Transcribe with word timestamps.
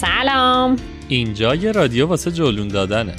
سلام. 0.00 0.76
اینجا 1.08 1.54
یه 1.54 1.72
رادیو 1.72 2.06
واسه 2.06 2.30
جلون 2.30 2.68
دادنه. 2.68 3.14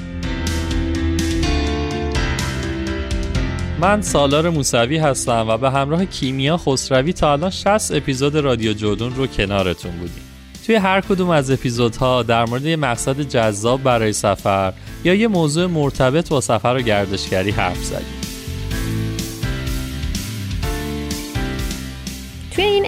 من 3.79 4.01
سالار 4.01 4.49
موسوی 4.49 4.97
هستم 4.97 5.45
و 5.49 5.57
به 5.57 5.71
همراه 5.71 6.05
کیمیا 6.05 6.57
خسروی 6.57 7.13
تا 7.13 7.31
الان 7.31 7.49
60 7.49 7.91
اپیزود 7.91 8.35
رادیو 8.35 8.73
جودون 8.73 9.15
رو 9.15 9.27
کنارتون 9.27 9.91
بودیم. 9.91 10.23
توی 10.65 10.75
هر 10.75 11.01
کدوم 11.01 11.29
از 11.29 11.51
اپیزودها 11.51 12.23
در 12.23 12.45
مورد 12.45 12.65
یه 12.65 12.75
مقصد 12.75 13.21
جذاب 13.21 13.83
برای 13.83 14.13
سفر 14.13 14.73
یا 15.03 15.13
یه 15.13 15.27
موضوع 15.27 15.65
مرتبط 15.65 16.29
با 16.29 16.41
سفر 16.41 16.75
و 16.77 16.81
گردشگری 16.81 17.51
حرف 17.51 17.83
زدیم. 17.83 18.26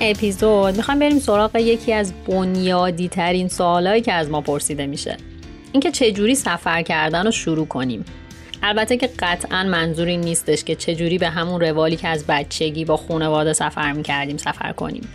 اپیزود. 0.01 0.75
می‌خوایم 0.75 0.99
بریم 0.99 1.19
سراغ 1.19 1.55
یکی 1.55 1.93
از 1.93 2.13
بنیادی 2.27 3.07
ترین 3.07 3.47
سوالایی 3.47 4.01
که 4.01 4.13
از 4.13 4.29
ما 4.29 4.41
پرسیده 4.41 4.87
میشه. 4.87 5.17
اینکه 5.71 5.91
چجوری 5.91 6.35
سفر 6.35 6.81
کردن 6.81 7.25
رو 7.25 7.31
شروع 7.31 7.67
کنیم. 7.67 8.05
البته 8.63 8.97
که 8.97 9.09
قطعا 9.19 9.63
منظوری 9.63 10.17
نیستش 10.17 10.63
که 10.63 10.75
چجوری 10.75 11.17
به 11.17 11.29
همون 11.29 11.61
روالی 11.61 11.95
که 11.95 12.07
از 12.07 12.25
بچگی 12.27 12.85
با 12.85 12.97
خانواده 12.97 13.53
سفر 13.53 13.91
می‌کردیم 13.91 14.37
سفر 14.37 14.71
کنیم. 14.71 15.07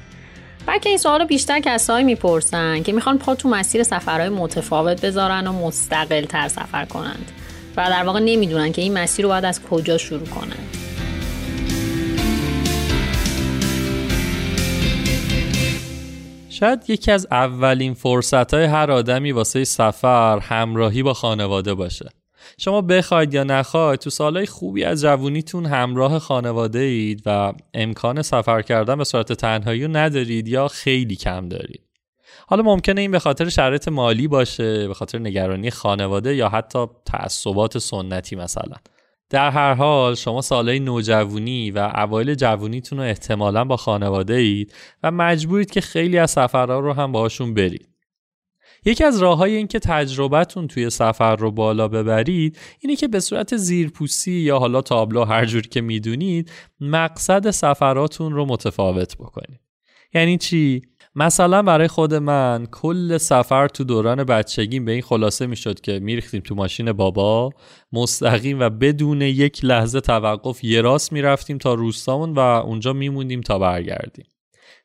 بلکه 0.66 0.88
این 0.88 0.98
سوال 0.98 1.24
بیشتر 1.24 1.60
کسایی 1.60 2.04
می‌پرسن 2.04 2.82
که 2.82 2.92
می‌خوان 2.92 3.18
پا 3.18 3.34
تو 3.34 3.48
مسیر 3.48 3.82
سفرهای 3.82 4.28
متفاوت 4.28 5.00
بذارن 5.00 5.46
و 5.46 5.52
مستقل 5.52 6.24
تر 6.24 6.48
سفر 6.48 6.84
کنند 6.84 7.32
و 7.76 7.90
در 7.90 8.02
واقع 8.04 8.20
نمی‌دونن 8.20 8.72
که 8.72 8.82
این 8.82 8.98
مسیر 8.98 9.24
رو 9.24 9.28
باید 9.28 9.44
از 9.44 9.62
کجا 9.62 9.98
شروع 9.98 10.26
کنند 10.26 10.76
شاید 16.64 16.90
یکی 16.90 17.10
از 17.10 17.26
اولین 17.30 17.94
فرصت 17.94 18.54
های 18.54 18.64
هر 18.64 18.90
آدمی 18.90 19.32
واسه 19.32 19.64
سفر 19.64 20.38
همراهی 20.38 21.02
با 21.02 21.14
خانواده 21.14 21.74
باشه. 21.74 22.08
شما 22.58 22.80
بخواید 22.80 23.34
یا 23.34 23.44
نخواید 23.44 24.00
تو 24.00 24.10
سالهای 24.10 24.46
خوبی 24.46 24.84
از 24.84 25.02
جوونیتون 25.02 25.66
همراه 25.66 26.18
خانواده 26.18 26.78
اید 26.78 27.22
و 27.26 27.52
امکان 27.74 28.22
سفر 28.22 28.62
کردن 28.62 28.98
به 28.98 29.04
صورت 29.04 29.32
تنهایی 29.32 29.84
رو 29.84 29.96
ندارید 29.96 30.48
یا 30.48 30.68
خیلی 30.68 31.16
کم 31.16 31.48
دارید. 31.48 31.82
حالا 32.46 32.62
ممکنه 32.62 33.00
این 33.00 33.10
به 33.10 33.18
خاطر 33.18 33.48
شرایط 33.48 33.88
مالی 33.88 34.28
باشه 34.28 34.88
به 34.88 34.94
خاطر 34.94 35.18
نگرانی 35.18 35.70
خانواده 35.70 36.34
یا 36.34 36.48
حتی 36.48 36.86
تعصبات 37.06 37.78
سنتی 37.78 38.36
مثلا. 38.36 38.76
در 39.30 39.50
هر 39.50 39.74
حال 39.74 40.14
شما 40.14 40.40
سالهای 40.40 40.80
نوجوانی 40.80 41.70
و 41.70 41.78
اوایل 41.94 42.34
جوونیتون 42.34 42.98
رو 42.98 43.04
احتمالا 43.04 43.64
با 43.64 43.76
خانواده 43.76 44.34
اید 44.34 44.74
و 45.02 45.10
مجبورید 45.10 45.70
که 45.70 45.80
خیلی 45.80 46.18
از 46.18 46.30
سفرها 46.30 46.78
رو 46.78 46.92
هم 46.92 47.12
باشون 47.12 47.54
برید. 47.54 47.88
یکی 48.84 49.04
از 49.04 49.22
راه 49.22 49.38
های 49.38 49.54
این 49.54 49.66
که 49.66 49.78
تجربتون 49.78 50.68
توی 50.68 50.90
سفر 50.90 51.36
رو 51.36 51.50
بالا 51.50 51.88
ببرید 51.88 52.58
اینه 52.80 52.96
که 52.96 53.08
به 53.08 53.20
صورت 53.20 53.56
زیرپوسی 53.56 54.32
یا 54.32 54.58
حالا 54.58 54.82
تابلو 54.82 55.24
هر 55.24 55.44
جوری 55.44 55.68
که 55.68 55.80
می‌دونید 55.80 56.50
مقصد 56.80 57.50
سفراتون 57.50 58.32
رو 58.32 58.46
متفاوت 58.46 59.16
بکنید. 59.16 59.60
یعنی 60.14 60.38
چی؟ 60.38 60.82
مثلا 61.16 61.62
برای 61.62 61.88
خود 61.88 62.14
من 62.14 62.66
کل 62.72 63.18
سفر 63.18 63.68
تو 63.68 63.84
دوران 63.84 64.24
بچگیم 64.24 64.84
به 64.84 64.92
این 64.92 65.02
خلاصه 65.02 65.46
می‌شد 65.46 65.80
که 65.80 65.98
میریختیم 65.98 66.40
تو 66.40 66.54
ماشین 66.54 66.92
بابا 66.92 67.50
مستقیم 67.92 68.60
و 68.60 68.70
بدون 68.70 69.22
یک 69.22 69.64
لحظه 69.64 70.00
توقف 70.00 70.64
یه 70.64 70.80
راست 70.80 71.12
می‌رفتیم 71.12 71.58
تا 71.58 71.74
روستامون 71.74 72.32
و 72.32 72.38
اونجا 72.38 72.92
میموندیم 72.92 73.40
تا 73.40 73.58
برگردیم. 73.58 74.26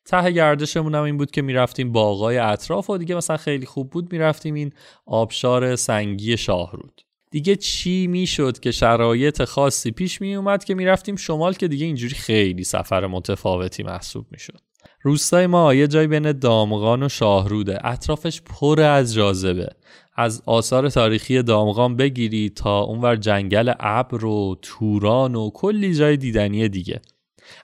ته 0.06 0.32
گردشمون 0.32 0.96
هم 0.96 1.04
این 1.04 1.18
بود 1.18 1.32
که 1.32 1.42
می‌رفتیم 1.42 1.92
باغای 1.92 2.38
اطراف 2.38 2.90
و 2.90 2.98
دیگه 2.98 3.16
مثلا 3.16 3.38
خیلی 3.38 3.66
خوب 3.66 3.90
بود 3.90 4.12
می‌رفتیم 4.12 4.54
این 4.54 4.72
آبشار 5.06 5.76
سنگی 5.76 6.38
شاهرود. 6.38 7.02
دیگه 7.32 7.56
چی 7.56 8.08
می‌شد 8.08 8.60
که 8.60 8.72
شرایط 8.72 9.44
خاصی 9.44 9.92
پیش 9.92 10.22
می 10.22 10.36
اومد 10.36 10.64
که 10.64 10.76
می‌رفتیم 10.76 11.16
شمال 11.16 11.54
که 11.54 11.68
دیگه 11.68 11.86
اینجوری 11.86 12.16
خیلی 12.16 12.64
سفر 12.64 13.08
متفاوتی 13.08 13.84
محسوب 13.84 14.26
می‌شد. 14.32 14.69
روستای 15.02 15.48
ما 15.48 15.74
یه 15.74 15.88
جای 15.88 16.08
بین 16.08 16.32
دامغان 16.32 17.04
و 17.04 17.10
شاهروده. 17.10 17.86
اطرافش 17.86 18.42
پر 18.42 18.82
از 18.82 19.14
جاذبه. 19.14 19.70
از 20.16 20.44
آثار 20.46 20.90
تاریخی 20.90 21.44
دامغان 21.44 21.96
بگیری 21.96 22.50
تا 22.50 22.80
اونور 22.80 23.16
جنگل 23.16 23.74
ابر 23.80 24.26
و 24.26 24.58
توران 24.62 25.36
و 25.36 25.50
کلی 25.50 25.94
جای 25.94 26.18
دیدنی 26.18 26.70
دیگه. 26.70 27.02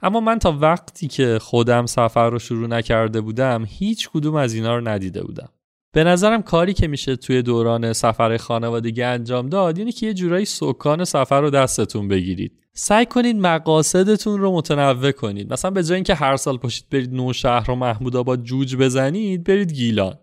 اما 0.02 0.20
من 0.20 0.40
تا 0.40 0.58
وقتی 0.62 1.08
که 1.08 1.40
خودم 1.42 1.86
سفر 1.86 2.30
رو 2.30 2.40
شروع 2.40 2.68
نکرده 2.68 3.22
بودم 3.22 3.66
هیچ 3.68 4.10
کدوم 4.10 4.36
از 4.36 4.54
اینا 4.54 4.76
رو 4.76 4.88
ندیده 4.88 5.24
بودم. 5.24 5.50
به 5.96 6.04
نظرم 6.04 6.42
کاری 6.42 6.74
که 6.74 6.88
میشه 6.88 7.16
توی 7.16 7.42
دوران 7.42 7.94
سفر 7.94 8.38
خانوادگی 8.38 9.04
انجام 9.04 9.50
داد 9.50 9.78
اینه 9.78 9.92
که 9.92 10.06
یه 10.06 10.14
جورایی 10.14 10.46
سکان 10.46 11.04
سفر 11.04 11.42
رو 11.42 11.50
دستتون 11.50 12.08
بگیرید. 12.08 12.52
سعی 12.74 13.06
کنید 13.06 13.36
مقاصدتون 13.36 14.40
رو 14.40 14.52
متنوع 14.52 15.12
کنید. 15.12 15.54
مثلا 15.54 15.72
به 15.72 15.84
جای 15.84 15.96
اینکه 15.96 16.16
هر 16.16 16.38
سال 16.38 16.58
پاشید 16.58 16.86
برید 16.92 17.14
نوشهر 17.14 17.72
و 17.72 17.76
محمود 17.76 18.16
آباد 18.16 18.44
جوج 18.44 18.76
بزنید 18.76 19.44
برید 19.44 19.74
گیلان. 19.74 20.16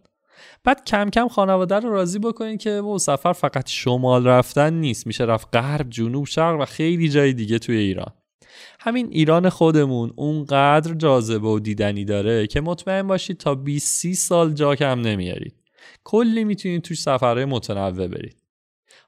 بعد 0.65 0.85
کم 0.85 1.11
کم 1.11 1.29
خانواده 1.29 1.75
رو 1.75 1.93
راضی 1.93 2.19
بکنید 2.19 2.61
که 2.61 2.81
با 2.81 2.99
سفر 2.99 3.33
فقط 3.33 3.69
شمال 3.69 4.27
رفتن 4.27 4.75
نیست. 4.75 5.07
میشه 5.07 5.25
رفت 5.25 5.49
غرب 5.57 5.91
جنوب 5.91 6.27
شرق 6.27 6.61
و 6.61 6.65
خیلی 6.65 7.09
جای 7.09 7.33
دیگه 7.33 7.59
توی 7.59 7.77
ایران. 7.77 8.13
همین 8.81 9.09
ایران 9.11 9.49
خودمون 9.49 10.13
اونقدر 10.17 10.95
جاذبه 10.95 11.49
و 11.49 11.59
دیدنی 11.59 12.05
داره 12.05 12.47
که 12.47 12.61
مطمئن 12.61 13.07
باشید 13.07 13.37
تا 13.37 13.55
20 13.55 14.15
سال 14.15 14.53
جا 14.53 14.75
کم 14.75 15.01
نمیارید. 15.01 15.62
کلی 16.05 16.45
می‌تونید 16.45 16.83
توش 16.83 17.01
سفرهای 17.01 17.45
متنوع 17.45 18.07
برید. 18.09 18.43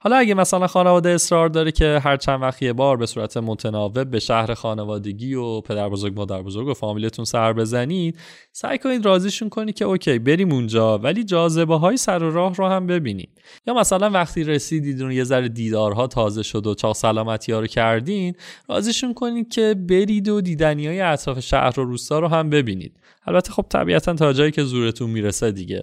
حالا 0.05 0.17
اگه 0.17 0.35
مثلا 0.35 0.67
خانواده 0.67 1.11
اصرار 1.11 1.49
داره 1.49 1.73
که 1.73 2.01
هر 2.05 2.17
چند 2.17 2.43
وقت 2.43 2.63
یه 2.63 2.73
بار 2.73 2.97
به 2.97 3.07
صورت 3.07 3.37
متناوب 3.37 4.11
به 4.11 4.19
شهر 4.19 4.55
خانوادگی 4.55 5.35
و 5.35 5.61
پدر 5.61 5.89
بزرگ 5.89 6.15
مادر 6.17 6.43
بزرگ 6.43 6.69
و 6.69 6.75
فامیلتون 6.75 7.25
سر 7.25 7.53
بزنید 7.53 8.19
سعی 8.53 8.79
کنید 8.79 9.05
راضیشون 9.05 9.49
کنید 9.49 9.75
که 9.75 9.85
اوکی 9.85 10.19
بریم 10.19 10.53
اونجا 10.53 10.99
ولی 10.99 11.25
جاذبه 11.25 11.77
های 11.77 11.97
سر 11.97 12.23
و 12.23 12.31
راه 12.31 12.55
رو 12.55 12.69
هم 12.69 12.87
ببینید. 12.87 13.31
یا 13.67 13.75
مثلا 13.75 14.11
وقتی 14.11 14.45
رسیدید 14.45 15.03
اون 15.03 15.13
یه 15.13 15.25
ذره 15.25 15.49
دیدارها 15.49 16.07
تازه 16.07 16.43
شد 16.43 16.67
و 16.67 16.75
چاق 16.75 16.97
سلامتی 16.97 17.53
ها 17.53 17.61
رو 17.61 17.67
کردین 17.67 18.35
راضیشون 18.69 19.15
کنید 19.15 19.49
که 19.53 19.75
برید 19.89 20.29
و 20.29 20.41
دیدنی 20.41 20.87
های 20.87 21.01
اطراف 21.01 21.41
شهر 21.41 21.81
و 21.81 21.85
روستا 21.85 22.19
رو 22.19 22.29
هم 22.29 22.51
ببینید. 22.51 22.97
البته 23.27 23.53
خب 23.53 23.67
طبیعتا 23.69 24.15
تا 24.15 24.33
جایی 24.33 24.51
که 24.51 24.63
زورتون 24.63 25.11
می‌رسه 25.11 25.53
دیگه. 25.53 25.83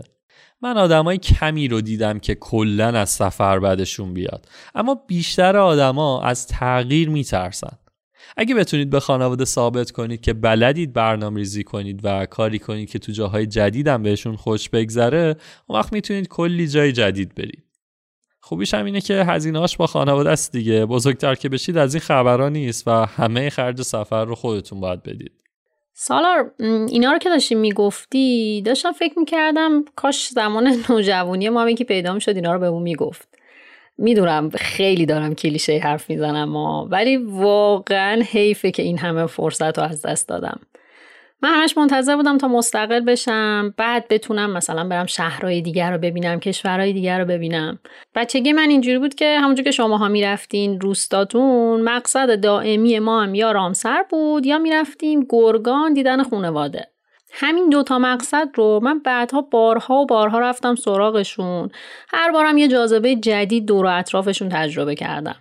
من 0.61 0.77
آدمای 0.77 1.17
کمی 1.17 1.67
رو 1.67 1.81
دیدم 1.81 2.19
که 2.19 2.35
کلا 2.35 2.87
از 2.87 3.09
سفر 3.09 3.59
بعدشون 3.59 4.13
بیاد. 4.13 4.47
اما 4.75 4.95
بیشتر 5.07 5.57
آدما 5.57 6.21
از 6.21 6.47
تغییر 6.47 7.09
میترسن. 7.09 7.77
اگه 8.37 8.55
بتونید 8.55 8.89
به 8.89 8.99
خانواده 8.99 9.45
ثابت 9.45 9.91
کنید 9.91 10.21
که 10.21 10.33
بلدید 10.33 10.93
برنامه 10.93 11.39
ریزی 11.39 11.63
کنید 11.63 11.99
و 12.03 12.25
کاری 12.25 12.59
کنید 12.59 12.89
که 12.89 12.99
تو 12.99 13.11
جاهای 13.11 13.45
جدیدم 13.45 14.03
بهشون 14.03 14.35
خوش 14.35 14.69
بگذره 14.69 15.35
اون 15.67 15.79
وقت 15.79 15.93
می‌تونید 15.93 16.27
کلی 16.27 16.67
جای 16.67 16.91
جدید 16.91 17.35
برید. 17.35 17.63
خوبیش 18.39 18.73
هم 18.73 18.85
اینه 18.85 19.01
که 19.01 19.23
هزینهاش 19.23 19.77
با 19.77 19.87
خانواده 19.87 20.29
است 20.29 20.51
دیگه. 20.51 20.85
بزرگتر 20.85 21.35
که 21.35 21.49
بشید 21.49 21.77
از 21.77 21.93
این 21.93 22.01
خبرها 22.01 22.49
نیست 22.49 22.87
و 22.87 22.91
همه 22.91 23.49
خرج 23.49 23.81
سفر 23.81 24.25
رو 24.25 24.35
خودتون 24.35 24.79
باید 24.79 25.03
بدید. 25.03 25.40
سالار 25.93 26.51
اینا 26.59 27.11
رو 27.11 27.17
که 27.17 27.29
داشتی 27.29 27.55
می‌گفتی 27.55 28.61
داشتم 28.65 28.91
فکر 28.91 29.19
می‌کردم 29.19 29.85
کاش 29.95 30.27
زمان 30.27 30.77
نوجوانی 30.89 31.49
ما 31.49 31.61
هم 31.61 31.75
که 31.75 31.83
پیدا 31.83 32.13
می‌شد 32.13 32.35
اینا 32.35 32.53
رو 32.53 32.59
به 32.59 32.67
اون 32.67 32.81
می‌گفت. 32.83 33.27
می‌دونم 33.97 34.49
خیلی 34.49 35.05
دارم 35.05 35.35
کلیشه 35.35 35.77
حرف 35.83 36.09
می‌زنم 36.09 36.55
ولی 36.91 37.17
واقعا 37.17 38.21
حیفه 38.21 38.71
که 38.71 38.83
این 38.83 38.97
همه 38.97 39.25
فرصت 39.25 39.77
رو 39.77 39.83
از 39.83 40.01
دست 40.01 40.27
دادم. 40.27 40.59
من 41.43 41.49
همش 41.53 41.77
منتظر 41.77 42.15
بودم 42.15 42.37
تا 42.37 42.47
مستقل 42.47 42.99
بشم 42.99 43.73
بعد 43.77 44.07
بتونم 44.07 44.51
مثلا 44.51 44.87
برم 44.87 45.05
شهرهای 45.05 45.61
دیگر 45.61 45.91
رو 45.91 45.97
ببینم 45.97 46.39
کشورهای 46.39 46.93
دیگر 46.93 47.19
رو 47.19 47.25
ببینم. 47.25 47.79
بچگی 48.15 48.53
من 48.53 48.69
اینجوری 48.69 48.99
بود 48.99 49.15
که 49.15 49.39
همونجور 49.39 49.63
که 49.63 49.71
شماها 49.71 50.07
می‌رفتین 50.07 50.81
روستاتون 50.81 51.81
مقصد 51.81 52.41
دائمی 52.41 52.99
ما 52.99 53.23
هم 53.23 53.35
یا 53.35 53.51
رامسر 53.51 54.05
بود 54.09 54.45
یا 54.45 54.57
می‌رفتیم 54.57 55.25
گرگان 55.29 55.93
دیدن 55.93 56.23
خونواده. 56.23 56.87
همین 57.33 57.69
دوتا 57.69 57.99
مقصد 57.99 58.49
رو 58.55 58.79
من 58.83 58.99
بعدها 58.99 59.41
بارها 59.41 59.95
و 59.95 60.05
بارها 60.05 60.39
رفتم 60.39 60.75
سراغشون. 60.75 61.69
هر 62.13 62.31
بارم 62.31 62.57
یه 62.57 62.67
جاذبه 62.67 63.15
جدید 63.15 63.65
دور 63.65 63.85
و 63.85 63.89
اطرافشون 63.89 64.49
تجربه 64.49 64.95
کردم. 64.95 65.35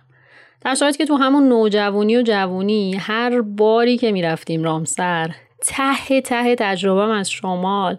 در 0.65 0.75
که 0.97 1.05
تو 1.05 1.15
همون 1.15 1.47
نوجوانی 1.47 2.17
و 2.17 2.21
جوونی 2.21 2.93
هر 2.93 3.41
باری 3.41 3.97
که 3.97 4.11
می‌رفتیم 4.11 4.63
رامسر 4.63 5.31
ته 5.61 6.21
ته 6.21 6.55
تجربه 6.55 7.15
از 7.15 7.31
شمال. 7.31 7.97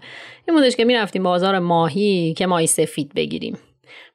این 0.49 0.57
بودش 0.57 0.77
که 0.77 0.85
می‌رفتیم 0.85 1.23
بازار 1.23 1.59
ماهی 1.59 2.35
که 2.37 2.47
ماهی 2.47 2.67
سفید 2.67 3.15
بگیریم. 3.15 3.59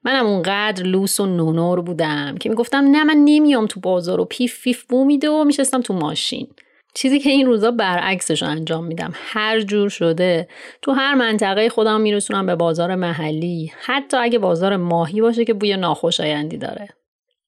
منم 0.04 0.26
اونقدر 0.26 0.84
لوس 0.84 1.20
و 1.20 1.26
نونور 1.26 1.82
بودم 1.82 2.36
که 2.40 2.50
می‌گفتم 2.50 2.78
نه 2.78 3.04
من 3.04 3.18
نمیام 3.26 3.68
تو 3.68 3.80
بازار 3.80 4.20
و 4.20 4.26
پیف 4.26 4.64
پیف 4.64 4.84
بو 4.84 5.06
میده 5.06 5.30
و 5.30 5.44
میشستم 5.44 5.82
تو 5.82 5.94
ماشین. 5.94 6.48
چیزی 6.94 7.20
که 7.20 7.30
این 7.30 7.46
روزا 7.46 7.72
برعکسش 7.72 8.44
انجام 8.44 8.86
میدم. 8.86 9.14
هر 9.16 9.62
جور 9.62 9.90
شده 9.90 10.48
تو 10.82 10.92
هر 10.92 11.14
منطقه 11.14 11.70
خودم 11.70 12.02
میرسونم 12.02 12.46
به 12.46 12.56
بازار 12.56 12.96
محلی. 12.96 13.72
حتی 13.82 14.18
اگه 14.18 14.40
بازار 14.40 14.78
ماهی 14.78 15.22
باشه 15.22 15.46
که 15.46 15.54
بوی 15.54 15.78
ناخوشایندی 15.78 16.58
داره. 16.58 16.88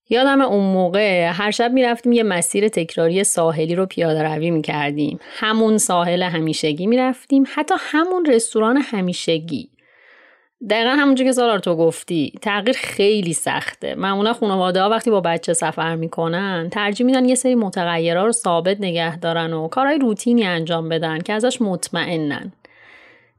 یادم 0.09 0.41
اون 0.41 0.63
موقع 0.63 1.31
هر 1.31 1.51
شب 1.51 1.71
می‌رفتیم 1.71 2.11
یه 2.11 2.23
مسیر 2.23 2.67
تکراری 2.67 3.23
ساحلی 3.23 3.75
رو 3.75 3.85
پیاده 3.85 4.23
روی 4.23 4.51
می‌کردیم. 4.51 5.19
همون 5.23 5.77
ساحل 5.77 6.23
همیشگی 6.23 6.87
می‌رفتیم 6.87 7.43
حتی 7.55 7.75
همون 7.77 8.25
رستوران 8.25 8.77
همیشگی. 8.77 9.69
دقیقا 10.69 10.89
همونجور 10.89 11.27
که 11.27 11.31
سالار 11.31 11.59
تو 11.59 11.75
گفتی. 11.75 12.33
تغییر 12.41 12.77
خیلی 12.77 13.33
سخته. 13.33 13.95
معمولا 13.95 14.33
خانواده 14.33 14.81
ها 14.81 14.89
وقتی 14.89 15.11
با 15.11 15.21
بچه 15.21 15.53
سفر 15.53 15.95
می‌کنن 15.95 16.69
ترجیح 16.71 17.05
میدن 17.05 17.29
یه 17.29 17.35
سری 17.35 17.55
متغیرها 17.55 18.25
رو 18.25 18.31
ثابت 18.31 18.77
نگه 18.79 19.19
دارن 19.19 19.53
و 19.53 19.67
کارهای 19.67 19.97
روتینی 19.97 20.45
انجام 20.45 20.89
بدن 20.89 21.19
که 21.19 21.33
ازش 21.33 21.61
مطمئنن. 21.61 22.53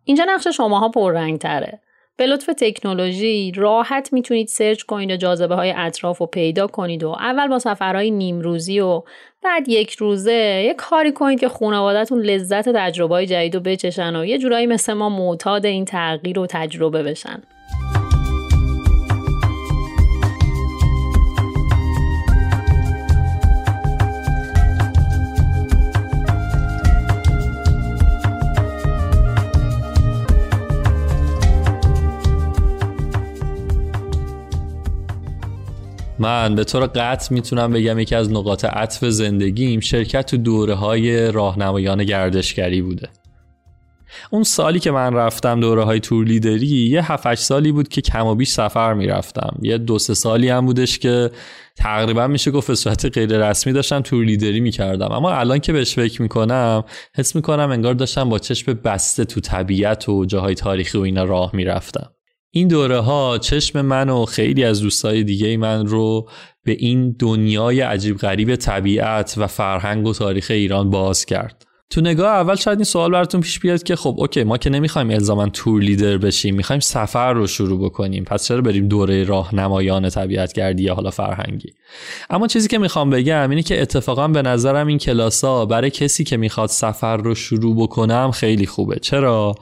اینجا 0.04 0.24
نقش 0.28 0.48
شماها 0.48 0.88
پررنگ 0.88 1.38
تره 1.38 1.80
به 2.20 2.26
لطف 2.26 2.50
تکنولوژی 2.58 3.52
راحت 3.56 4.12
می‌تونید 4.12 4.48
سرچ 4.48 4.82
کنید 4.82 5.10
و 5.10 5.16
جاذبه 5.16 5.54
های 5.54 5.72
اطراف 5.76 6.18
رو 6.18 6.26
پیدا 6.26 6.66
کنید 6.66 7.04
و 7.04 7.08
اول 7.08 7.48
با 7.48 7.58
سفرهای 7.58 8.10
نیمروزی 8.10 8.80
و 8.80 9.02
بعد 9.42 9.68
یک 9.68 9.92
روزه 9.94 10.62
یه 10.66 10.74
کاری 10.74 11.12
کنید 11.12 11.40
که 11.40 11.48
خانوادهتون 11.48 12.20
لذت 12.20 12.68
تجربه 12.68 13.14
های 13.14 13.26
جدید 13.26 13.54
رو 13.54 13.60
بچشن 13.60 14.16
و 14.16 14.24
یه 14.24 14.38
جورایی 14.38 14.66
مثل 14.66 14.92
ما 14.92 15.08
معتاد 15.08 15.66
این 15.66 15.84
تغییر 15.84 16.38
و 16.38 16.46
تجربه 16.46 17.02
بشن. 17.02 17.42
من 36.20 36.54
به 36.54 36.64
طور 36.64 36.86
قطع 36.86 37.34
می‌تونم 37.34 37.72
بگم 37.72 37.98
یکی 37.98 38.14
از 38.14 38.32
نقاط 38.32 38.64
عطف 38.64 39.04
زندگیم 39.04 39.80
شرکت 39.80 40.26
تو 40.26 40.36
دوره 40.36 40.74
های 40.74 41.32
راهنمایان 41.32 42.04
گردشگری 42.04 42.82
بوده. 42.82 43.08
اون 44.30 44.42
سالی 44.42 44.78
که 44.78 44.90
من 44.90 45.14
رفتم 45.14 45.60
دوره 45.60 45.84
های 45.84 46.00
تور 46.00 46.24
لیدری 46.24 46.66
یه 46.66 47.12
7 47.12 47.34
سالی 47.34 47.72
بود 47.72 47.88
که 47.88 48.00
کم 48.00 48.26
و 48.26 48.34
بیش 48.34 48.48
سفر 48.48 48.94
می‌رفتم. 48.94 49.56
یه 49.62 49.78
دو 49.78 49.98
سه 49.98 50.14
سالی 50.14 50.48
هم 50.48 50.66
بودش 50.66 50.98
که 50.98 51.30
تقریبا 51.76 52.26
میشه 52.26 52.50
گفت 52.50 52.68
به 52.68 52.74
صورت 52.74 53.06
غیر 53.18 53.48
رسمی 53.48 53.72
داشتم 53.72 54.00
تور 54.00 54.24
لیدری 54.24 54.60
می‌کردم. 54.60 55.12
اما 55.12 55.32
الان 55.32 55.58
که 55.58 55.72
بهش 55.72 55.94
فکر 55.94 56.22
می‌کنم 56.22 56.84
حس 57.14 57.36
می‌کنم 57.36 57.70
انگار 57.70 57.94
داشتم 57.94 58.28
با 58.28 58.38
چشم 58.38 58.72
بسته 58.72 59.24
تو 59.24 59.40
طبیعت 59.40 60.08
و 60.08 60.24
جاهای 60.24 60.54
تاریخی 60.54 60.98
و 60.98 61.00
اینا 61.00 61.24
راه 61.24 61.50
می‌رفتم. 61.54 62.10
این 62.52 62.68
دوره 62.68 63.00
ها 63.00 63.38
چشم 63.38 63.80
من 63.80 64.08
و 64.08 64.24
خیلی 64.24 64.64
از 64.64 64.80
دوستای 64.80 65.24
دیگه 65.24 65.56
من 65.56 65.86
رو 65.86 66.28
به 66.64 66.76
این 66.78 67.16
دنیای 67.18 67.80
عجیب 67.80 68.16
غریب 68.16 68.56
طبیعت 68.56 69.34
و 69.36 69.46
فرهنگ 69.46 70.06
و 70.06 70.12
تاریخ 70.12 70.50
ایران 70.50 70.90
باز 70.90 71.24
کرد. 71.24 71.66
تو 71.90 72.00
نگاه 72.00 72.28
اول 72.28 72.54
شاید 72.54 72.78
این 72.78 72.84
سوال 72.84 73.10
براتون 73.10 73.40
پیش 73.40 73.60
بیاد 73.60 73.82
که 73.82 73.96
خب 73.96 74.14
اوکی 74.18 74.44
ما 74.44 74.58
که 74.58 74.70
نمی‌خوایم 74.70 75.10
الزاما 75.10 75.48
تور 75.48 75.82
لیدر 75.82 76.18
بشیم 76.18 76.54
می‌خوایم 76.54 76.80
سفر 76.80 77.32
رو 77.32 77.46
شروع 77.46 77.84
بکنیم. 77.84 78.24
پس 78.24 78.48
چرا 78.48 78.60
بریم 78.60 78.88
دوره 78.88 79.24
راهنمایان 79.24 80.08
طبیعت 80.08 80.52
گردی 80.52 80.82
یا 80.82 80.94
حالا 80.94 81.10
فرهنگی؟ 81.10 81.72
اما 82.30 82.46
چیزی 82.46 82.68
که 82.68 82.78
می‌خوام 82.78 83.10
بگم 83.10 83.50
اینه 83.50 83.62
که 83.62 83.82
اتفاقا 83.82 84.28
به 84.28 84.42
نظرم 84.42 84.86
این 84.86 84.98
کلاسا 84.98 85.66
برای 85.66 85.90
کسی 85.90 86.24
که 86.24 86.36
می‌خواد 86.36 86.68
سفر 86.68 87.16
رو 87.16 87.34
شروع 87.34 87.76
بکنم 87.76 88.30
خیلی 88.30 88.66
خوبه. 88.66 88.98
چرا؟ 88.98 89.54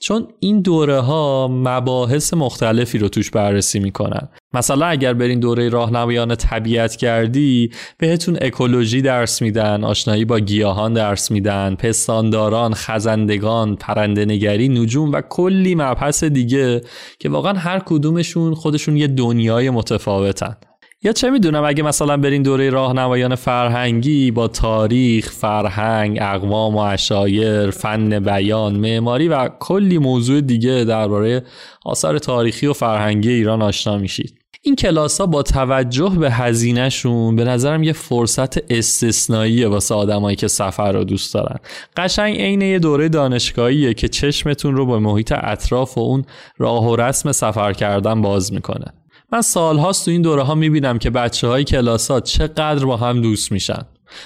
چون 0.00 0.28
این 0.40 0.60
دوره 0.60 1.00
ها 1.00 1.48
مباحث 1.50 2.34
مختلفی 2.34 2.98
رو 2.98 3.08
توش 3.08 3.30
بررسی 3.30 3.80
می‌کنن. 3.80 4.28
مثلا 4.54 4.86
اگر 4.86 5.14
برین 5.14 5.40
دوره 5.40 5.68
راهنمایان 5.68 6.34
طبیعت 6.34 6.96
کردی 6.96 7.70
بهتون 7.98 8.38
اکولوژی 8.40 9.02
درس 9.02 9.42
میدن 9.42 9.84
آشنایی 9.84 10.24
با 10.24 10.40
گیاهان 10.40 10.92
درس 10.92 11.30
میدن 11.30 11.74
پستانداران 11.74 12.74
خزندگان 12.74 13.76
پرندنگری 13.76 14.68
نجوم 14.68 15.12
و 15.12 15.20
کلی 15.20 15.74
مبحث 15.74 16.24
دیگه 16.24 16.80
که 17.18 17.28
واقعا 17.28 17.52
هر 17.52 17.82
کدومشون 17.86 18.54
خودشون 18.54 18.96
یه 18.96 19.06
دنیای 19.06 19.70
متفاوتن. 19.70 20.56
یا 21.02 21.12
چه 21.12 21.30
می‌دونم 21.30 21.64
اگه 21.64 21.82
مثلا 21.82 22.16
برین 22.16 22.42
دوره 22.42 22.70
راهنمایان 22.70 23.34
فرهنگی 23.34 24.30
با 24.30 24.48
تاریخ، 24.48 25.30
فرهنگ، 25.30 26.18
اقوام 26.22 26.76
و 26.76 26.78
اشایر، 26.78 27.70
فن 27.70 28.20
بیان، 28.20 28.76
معماری 28.76 29.28
و 29.28 29.48
کلی 29.48 29.98
موضوع 29.98 30.40
دیگه 30.40 30.84
درباره 30.84 31.42
آثار 31.84 32.18
تاریخی 32.18 32.66
و 32.66 32.72
فرهنگی 32.72 33.30
ایران 33.30 33.62
آشنا 33.62 33.98
میشید. 33.98 34.38
این 34.62 34.76
کلاس 34.76 35.20
ها 35.20 35.26
با 35.26 35.42
توجه 35.42 36.16
به 36.20 36.30
هزینهشون 36.30 37.36
به 37.36 37.44
نظرم 37.44 37.82
یه 37.82 37.92
فرصت 37.92 38.72
استثنائیه 38.72 39.68
واسه 39.68 39.94
آدمایی 39.94 40.36
که 40.36 40.48
سفر 40.48 40.92
رو 40.92 41.04
دوست 41.04 41.34
دارن 41.34 41.58
قشنگ 41.96 42.36
عین 42.36 42.62
یه 42.62 42.78
دوره 42.78 43.08
دانشگاهیه 43.08 43.94
که 43.94 44.08
چشمتون 44.08 44.76
رو 44.76 44.86
به 44.86 44.98
محیط 44.98 45.32
اطراف 45.36 45.98
و 45.98 46.00
اون 46.00 46.24
راه 46.58 46.88
و 46.88 46.96
رسم 46.96 47.32
سفر 47.32 47.72
کردن 47.72 48.22
باز 48.22 48.52
می‌کنه 48.52 48.86
من 49.32 49.40
سالهاست 49.40 50.04
تو 50.04 50.10
این 50.10 50.22
دوره 50.22 50.42
ها 50.42 50.54
می‌بینم 50.54 50.98
که 50.98 51.10
بچه 51.10 51.48
های 51.48 51.64
کلاسات 51.64 52.24
چقدر 52.24 52.86
با 52.86 52.96
هم 52.96 53.22
دوست 53.22 53.52
میشن. 53.52 53.82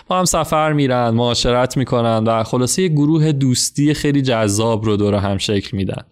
با 0.08 0.18
هم 0.18 0.24
سفر 0.24 0.72
میرن 0.72 1.10
معاشرت 1.10 1.76
می‌کنن 1.76 2.24
و 2.26 2.42
خلاصه 2.44 2.82
یه 2.82 2.88
گروه 2.88 3.32
دوستی 3.32 3.94
خیلی 3.94 4.22
جذاب 4.22 4.84
رو 4.84 4.96
دوره 4.96 5.20
هم 5.20 5.38
شکل 5.38 5.76
میدن. 5.76 6.02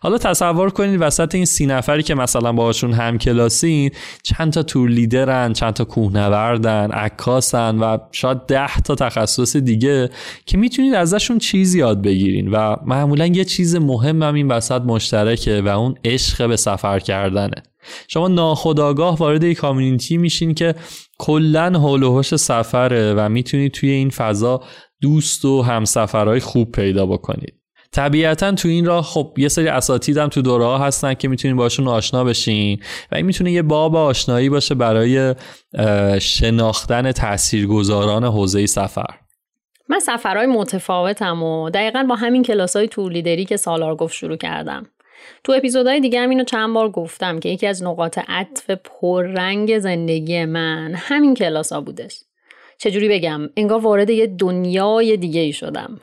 حالا 0.00 0.18
تصور 0.18 0.70
کنید 0.70 1.02
وسط 1.02 1.34
این 1.34 1.44
سی 1.44 1.66
نفری 1.66 2.02
که 2.02 2.14
مثلا 2.14 2.52
باهاشون 2.52 2.92
هم 2.92 3.18
کلاسین 3.18 3.90
چند 4.22 4.52
تا 4.52 4.62
تور 4.62 4.90
لیدرن 4.90 5.52
چند 5.52 5.74
تا 5.74 5.84
کوهنوردن 5.84 6.90
عکاسن 6.90 7.78
و 7.78 7.98
شاید 8.12 8.38
ده 8.46 8.80
تا 8.80 8.94
تخصص 8.94 9.56
دیگه 9.56 10.10
که 10.46 10.58
می‌تونید 10.58 10.94
ازشون 10.94 11.38
چیزی 11.38 11.78
یاد 11.78 12.02
بگیرین 12.02 12.50
و 12.50 12.76
معمولا 12.86 13.26
یه 13.26 13.44
چیز 13.44 13.76
مهم 13.76 14.22
هم 14.22 14.34
این 14.34 14.48
وسط 14.48 14.82
مشترکه 14.82 15.62
و 15.64 15.68
اون 15.68 15.94
عشق 16.04 16.48
به 16.48 16.56
سفر 16.56 16.98
کردنه. 16.98 17.62
شما 18.08 18.28
ناخداگاه 18.28 19.16
وارد 19.16 19.44
یک 19.44 19.56
کامیونیتی 19.56 20.16
میشین 20.16 20.54
که 20.54 20.74
کلا 21.18 21.78
حول 21.78 22.02
و 22.02 22.22
سفره 22.22 23.14
و 23.14 23.28
می‌تونید 23.28 23.72
توی 23.72 23.90
این 23.90 24.10
فضا 24.10 24.62
دوست 25.00 25.44
و 25.44 25.62
همسفرهای 25.62 26.40
خوب 26.40 26.72
پیدا 26.72 27.06
بکنید. 27.06 27.61
طبیعتا 27.92 28.52
تو 28.52 28.68
این 28.68 28.84
راه 28.84 29.04
خب 29.04 29.34
یه 29.36 29.48
سری 29.48 29.68
اساتید 29.68 30.18
هم 30.18 30.28
تو 30.28 30.42
دوره 30.42 30.64
ها 30.64 30.78
هستن 30.78 31.14
که 31.14 31.28
می‌تونین 31.28 31.56
باشون 31.56 31.88
آشنا 31.88 32.24
بشین 32.24 32.80
و 33.12 33.14
این 33.14 33.26
می‌تونه 33.26 33.52
یه 33.52 33.62
باب 33.62 33.96
آشنایی 33.96 34.48
باشه 34.48 34.74
برای 34.74 35.34
شناختن 36.20 37.12
تاثیرگذاران 37.12 38.24
حوزه 38.24 38.66
سفر. 38.66 39.14
من 39.88 39.98
سفرهای 39.98 40.46
متفاوتم 40.46 41.42
و 41.42 41.70
دقیقا 41.70 42.06
با 42.08 42.14
همین 42.14 42.42
کلاس 42.42 42.76
های 42.76 42.88
تور 42.88 43.12
لیدری 43.12 43.44
که 43.44 43.56
سالار 43.56 43.96
گفت 43.96 44.14
شروع 44.14 44.36
کردم. 44.36 44.86
تو 45.44 45.52
اپیزودهای 45.52 46.00
دیگه 46.00 46.20
هم 46.20 46.30
اینو 46.30 46.44
چند 46.44 46.74
بار 46.74 46.90
گفتم 46.90 47.40
که 47.40 47.48
یکی 47.48 47.66
از 47.66 47.82
نقاط 47.82 48.18
عطف 48.28 48.70
پررنگ 48.70 49.78
زندگی 49.78 50.44
من 50.44 50.94
همین 50.96 51.34
کلاس 51.34 51.72
ها 51.72 51.80
بودش. 51.80 52.20
چجوری 52.78 53.08
بگم؟ 53.08 53.40
انگار 53.56 53.80
وارد 53.80 54.10
یه 54.10 54.26
دنیای 54.26 55.16
دیگه 55.16 55.40
ای 55.40 55.52
شدم. 55.52 56.00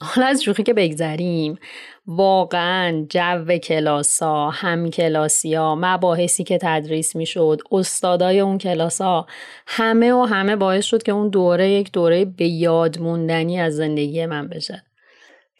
حالا 0.00 0.26
از 0.26 0.42
شوخی 0.42 0.62
که 0.62 0.74
بگذریم 0.74 1.58
واقعا 2.06 3.06
جو 3.08 3.58
کلاسا 3.58 4.50
هم 4.50 4.90
کلاسیا 4.90 5.74
مباحثی 5.78 6.44
که 6.44 6.58
تدریس 6.62 7.16
می‌شد 7.16 7.60
استادای 7.72 8.40
اون 8.40 8.58
کلاسا 8.58 9.26
همه 9.66 10.12
و 10.12 10.22
همه 10.22 10.56
باعث 10.56 10.84
شد 10.84 11.02
که 11.02 11.12
اون 11.12 11.28
دوره 11.28 11.70
یک 11.70 11.92
دوره 11.92 12.24
به 12.24 12.46
یاد 12.46 12.98
موندنی 13.00 13.60
از 13.60 13.76
زندگی 13.76 14.26
من 14.26 14.48
بشه. 14.48 14.82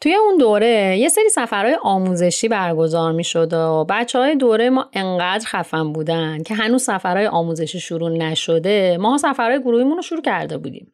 توی 0.01 0.15
اون 0.15 0.37
دوره 0.37 0.97
یه 0.97 1.09
سری 1.09 1.29
سفرهای 1.29 1.77
آموزشی 1.83 2.47
برگزار 2.47 3.11
می 3.11 3.23
شد 3.23 3.53
و 3.53 3.85
بچه 3.89 4.19
های 4.19 4.35
دوره 4.35 4.69
ما 4.69 4.89
انقدر 4.93 5.45
خفن 5.45 5.93
بودن 5.93 6.43
که 6.43 6.55
هنوز 6.55 6.83
سفرهای 6.83 7.27
آموزشی 7.27 7.79
شروع 7.79 8.09
نشده 8.09 8.97
ما 8.97 9.17
سفرهای 9.17 9.61
گروهیمون 9.61 9.95
رو 9.95 10.01
شروع 10.01 10.21
کرده 10.21 10.57
بودیم. 10.57 10.91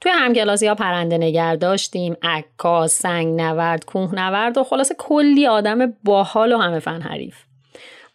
توی 0.00 0.12
همکلاسی 0.14 0.66
ها 0.66 0.74
پرنده 0.74 1.18
نگر 1.18 1.56
داشتیم 1.56 2.16
عکاس 2.22 2.98
سنگ 2.98 3.40
نورد 3.40 3.84
کوه 3.84 4.14
نورد 4.14 4.58
و 4.58 4.64
خلاصه 4.64 4.94
کلی 4.98 5.46
آدم 5.46 5.94
باحال 6.04 6.52
و 6.52 6.58
همه 6.58 6.78
فن 6.78 7.00
حریف. 7.00 7.36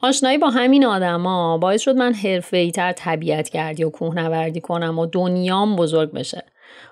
آشنایی 0.02 0.38
با 0.38 0.50
همین 0.50 0.86
آدما 0.86 1.58
باعث 1.58 1.82
شد 1.82 1.96
من 1.96 2.14
حرفه‌ای 2.14 2.72
تر 2.72 2.92
طبیعت 2.92 3.50
گردی 3.50 3.84
و 3.84 3.90
کوهنوردی 3.90 4.62
کنم 4.62 5.00
و 5.00 5.06
دنیام 5.06 5.76
بزرگ 5.76 6.12
بشه. 6.12 6.44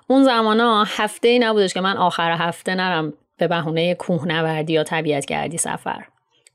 اون 0.08 0.24
زمانا 0.24 0.84
هفته 0.84 1.28
ای 1.28 1.40
نبودش 1.40 1.74
که 1.74 1.82
من 1.82 1.98
آخر 1.98 2.32
هفته 2.32 2.76
نرم 2.76 3.14
به 3.38 3.48
بهونه 3.48 3.96
کوهنوردی 3.96 4.74
یا 4.74 4.84
طبیعت 4.84 5.26
گردی 5.26 5.58
سفر. 5.58 6.04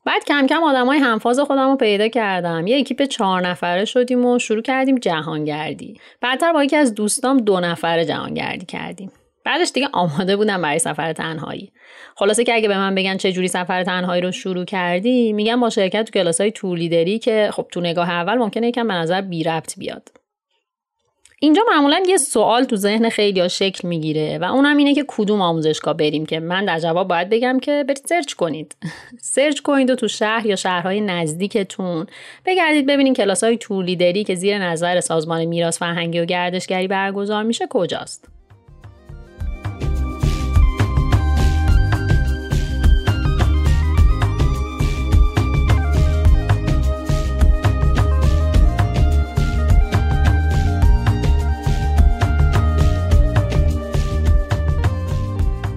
بعد 0.05 0.25
کم 0.25 0.47
کم 0.47 0.63
آدم 0.63 0.87
های 0.87 0.99
همفاز 0.99 1.41
خودم 1.41 1.71
رو 1.71 1.77
پیدا 1.77 2.09
کردم. 2.09 2.67
یه 2.67 2.79
اکیپ 2.79 3.03
چهار 3.03 3.47
نفره 3.49 3.85
شدیم 3.85 4.27
و 4.27 4.39
شروع 4.39 4.63
کردیم 4.63 4.99
جهانگردی. 4.99 6.01
بعدتر 6.21 6.53
با 6.53 6.65
یکی 6.65 6.77
از 6.77 6.95
دوستام 6.95 7.39
دو 7.39 7.61
نفره 7.61 8.05
جهانگردی 8.05 8.67
کردیم. 8.67 9.13
بعدش 9.45 9.71
دیگه 9.75 9.89
آماده 9.93 10.37
بودم 10.37 10.63
برای 10.63 10.79
سفر 10.79 11.13
تنهایی. 11.13 11.73
خلاصه 12.17 12.45
که 12.45 12.55
اگه 12.55 12.69
به 12.69 12.79
من 12.79 12.95
بگن 12.95 13.17
چه 13.17 13.33
جوری 13.33 13.49
سفر 13.49 13.85
تنهایی 13.85 14.23
رو 14.23 14.33
شروع 14.33 14.65
کردی 14.65 15.33
میگم 15.33 15.61
با 15.61 15.71
شرکت 15.71 16.03
تو 16.05 16.11
کلاس 16.11 16.41
های 16.41 16.53
تور 16.53 16.77
لیدری 16.78 17.19
که 17.19 17.51
خب 17.53 17.67
تو 17.73 17.81
نگاه 17.81 18.11
اول 18.11 18.35
ممکنه 18.35 18.69
یکم 18.69 18.89
به 18.89 18.95
نظر 18.95 19.21
بی 19.21 19.43
ربط 19.43 19.79
بیاد. 19.79 20.24
اینجا 21.41 21.63
معمولا 21.69 22.03
یه 22.09 22.17
سوال 22.17 22.65
تو 22.65 22.77
ذهن 22.77 23.09
خیلیا 23.09 23.49
شکل 23.49 23.89
می‌گیره 23.89 24.39
و 24.39 24.45
اونم 24.45 24.77
اینه 24.77 24.95
که 24.95 25.05
کدوم 25.09 25.41
آموزشگاه 25.41 25.95
بریم 25.95 26.27
که 26.27 26.41
من 26.41 26.65
در 26.65 26.79
جواب 26.79 27.09
باید 27.09 27.29
بگم 27.29 27.61
که 27.61 27.85
برید 27.89 28.07
search 28.07 28.33
کنید. 28.33 28.77
search 29.35 29.61
کنید 29.61 29.91
و 29.91 29.95
تو 29.95 30.09
شهر 30.09 30.47
یا 30.47 30.57
شهرهای 30.57 31.01
نزدیکتون 31.01 32.07
بگردید 32.47 32.87
ببینید 32.87 33.17
کلاس 33.17 33.45
های 33.45 33.57
تور 33.57 33.82
لیدری 33.82 34.25
که 34.25 34.35
زیر 34.35 34.59
نظر 34.59 35.01
سازمان 35.01 35.45
میراث 35.45 35.79
فرهنگی 35.79 36.21
و 36.21 36.25
گردشگری 36.25 36.89
برگزار 36.89 37.43
میشه 37.43 37.67
کجاست. 37.71 38.34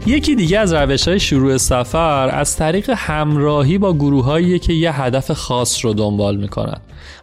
یکی 0.08 0.36
دیگه 0.36 0.60
از 0.60 0.74
روش 0.74 1.08
های 1.08 1.20
شروع 1.20 1.58
سفر 1.58 2.30
از 2.30 2.56
طریق 2.56 2.90
همراهی 2.96 3.78
با 3.78 3.94
گروه 3.94 4.58
که 4.58 4.74
یه 4.74 5.02
هدف 5.02 5.32
خاص 5.32 5.86
رو 5.86 5.94
دنبال 5.94 6.38
می‌کنن. 6.38 6.78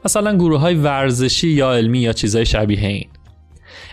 مثلا 0.04 0.36
گروه 0.36 0.60
های 0.60 0.74
ورزشی 0.74 1.48
یا 1.48 1.74
علمی 1.74 1.98
یا 1.98 2.12
چیزهای 2.12 2.46
شبیه 2.46 2.86
این. 2.86 3.08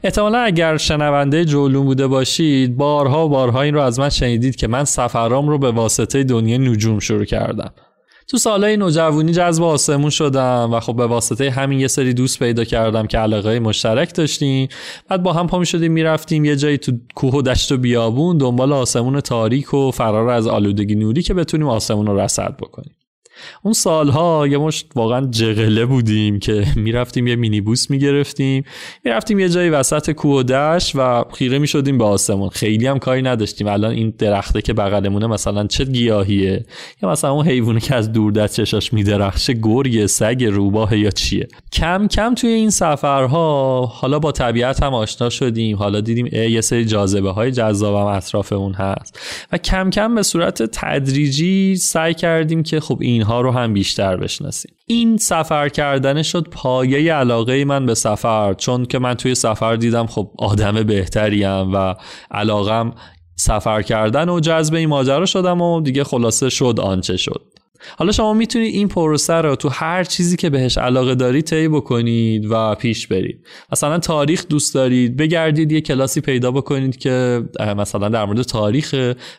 احتمالا 0.04 0.40
اگر 0.40 0.78
شنونده 0.78 1.46
جولون 1.46 1.86
بوده 1.86 2.08
باشید 2.08 2.78
بارها 2.78 3.26
و 3.26 3.30
بارها 3.30 3.62
این 3.62 3.74
رو 3.74 3.82
از 3.82 4.00
من 4.00 4.10
شنیدید 4.10 4.56
که 4.56 4.68
من 4.68 4.84
سفرام 4.84 5.50
رو 5.50 5.58
به 5.58 5.72
واسطه 5.72 6.24
دنیا 6.24 6.58
نجوم 6.58 7.00
شروع 7.00 7.26
کردم. 7.26 7.72
تو 8.32 8.38
سالهای 8.38 8.78
نوجوانی 8.78 9.32
جذب 9.32 9.64
آسمون 9.64 10.10
شدم 10.10 10.70
و 10.74 10.80
خب 10.80 10.96
به 10.96 11.08
واسطه 11.08 11.50
همین 11.50 11.80
یه 11.80 11.88
سری 11.88 12.14
دوست 12.14 12.40
پیدا 12.40 12.64
کردم 12.64 13.08
که 13.08 13.18
علاقه 13.18 13.60
مشترک 13.60 14.16
داشتیم. 14.16 14.68
بعد 15.10 15.24
با 15.24 15.34
هم 15.34 15.48
پا 15.48 15.64
شدیم 15.64 15.92
می‌رفتیم 15.92 16.46
یه 16.46 16.56
جایی 16.56 16.78
تو 16.78 16.92
کوه 17.16 17.34
و 17.34 17.42
دشت 17.42 17.72
و 17.72 17.78
بیابون 17.78 18.38
دنبال 18.38 18.74
آسمون 18.74 19.22
تاریک 19.22 19.74
و 19.74 19.92
فرار 19.92 20.30
از 20.30 20.48
آلودگی 20.48 20.96
نوری 20.96 21.22
که 21.22 21.34
بتونیم 21.34 21.68
آسمون 21.68 22.08
رو 22.08 22.20
رصد 22.20 22.58
بکنیم. 22.58 22.96
اون 23.64 23.74
سالها 23.74 24.48
یه 24.48 24.58
مشت 24.58 24.92
واقعا 24.96 25.26
جغله 25.26 25.86
بودیم 25.86 26.40
که 26.40 26.66
می‌رفتیم 26.76 27.28
یه 27.28 27.36
مینیبوس 27.36 27.90
می‌گرفتیم. 27.90 28.64
می‌رفتیم 29.06 29.40
یه 29.40 29.50
جایی 29.50 29.70
وسط 29.70 30.12
کوه 30.12 30.40
و 30.40 30.44
دشت 30.44 30.92
و 30.96 31.24
خیره 31.34 31.60
می‌شدیم 31.60 31.98
به 31.98 32.04
آسمون. 32.04 32.50
خیلی 32.50 32.88
هم 32.88 33.00
کاری 33.00 33.22
نداشتیم. 33.22 33.68
الان 33.68 33.92
این 33.92 34.14
درخته 34.18 34.62
که 34.62 34.74
بغلمونه 34.74 35.28
مثلا 35.28 35.68
چه 35.68 35.86
گیاهیه؟ 35.86 36.66
یا 37.04 37.10
مثلا 37.10 37.32
اون 37.32 37.46
حیوانی 37.48 37.80
که 37.80 37.96
از 37.96 38.12
دور 38.12 38.32
دست 38.32 38.56
چشاش 38.56 38.94
میدرخشه 38.94 39.54
گرگ 39.54 40.06
سگ 40.06 40.44
روباه 40.44 40.98
یا 40.98 41.10
چیه؟ 41.10 41.48
کم 41.74 42.08
کم 42.08 42.36
توی 42.36 42.50
این 42.50 42.70
سفرها 42.70 43.86
حالا 43.86 44.20
با 44.20 44.32
طبیعت 44.32 44.84
هم 44.84 44.94
آشنا 44.94 45.30
شدیم. 45.30 45.78
حالا 45.78 46.02
دیدیم 46.02 46.28
یه 46.32 46.62
سری 46.62 46.86
جاذبه 46.86 47.32
های 47.32 47.52
جذاب 47.52 47.96
هم 47.96 48.06
اطراف 48.06 48.54
اون 48.54 48.74
هست. 48.74 49.20
و 49.52 49.58
کم 49.58 49.90
کم 49.90 50.16
به 50.16 50.24
صورت 50.24 50.64
تدریجی 50.64 51.76
سعی 51.76 52.14
کردیم 52.14 52.64
که 52.64 52.80
خب 52.80 52.98
اینها 53.22 53.42
رو 53.42 53.52
هم 53.52 53.74
بیشتر 53.74 54.18
بشناسیم. 54.18 54.72
این 54.88 55.18
سفر 55.18 55.70
کردن 55.70 56.22
شد 56.22 56.48
پایه 56.52 57.14
علاقه 57.14 57.66
من 57.66 57.86
به 57.86 57.94
سفر 57.94 58.54
چون 58.54 58.86
که 58.86 59.00
من 59.00 59.14
توی 59.14 59.36
سفر 59.36 59.76
دیدم 59.76 60.06
خب 60.06 60.32
آدم 60.38 60.84
بهتریم 60.84 61.74
و 61.74 61.96
علاقم 62.32 62.94
سفر 63.36 63.82
کردن 63.82 64.30
و 64.30 64.40
جذب 64.40 64.74
این 64.74 64.90
ماجرا 64.90 65.26
شدم 65.26 65.62
و 65.62 65.82
دیگه 65.82 66.04
خلاصه 66.04 66.50
شد 66.50 66.80
آنچه 66.80 67.18
شد. 67.18 67.44
حالا 67.98 68.12
شما 68.12 68.34
می‌تونید 68.34 68.76
این 68.76 68.88
پروسه 68.88 69.34
رو 69.34 69.56
تو 69.56 69.70
هر 69.70 70.04
چیزی 70.04 70.38
که 70.38 70.50
بهش 70.50 70.78
علاقه 70.78 71.16
دارید 71.16 71.46
طی 71.46 71.68
بکنید 71.68 72.46
و 72.50 72.76
پیش 72.76 73.08
برید. 73.08 73.46
مثلا 73.72 74.00
تاریخ 74.00 74.46
دوست 74.48 74.74
دارید 74.74 75.18
بگردید 75.18 75.72
یه 75.72 75.82
کلاسی 75.82 76.22
پیدا 76.22 76.52
بکنید 76.52 76.98
که 76.98 77.44
مثلا 77.78 78.10
در 78.10 78.26
مورد 78.26 78.42
تاریخ 78.42 78.96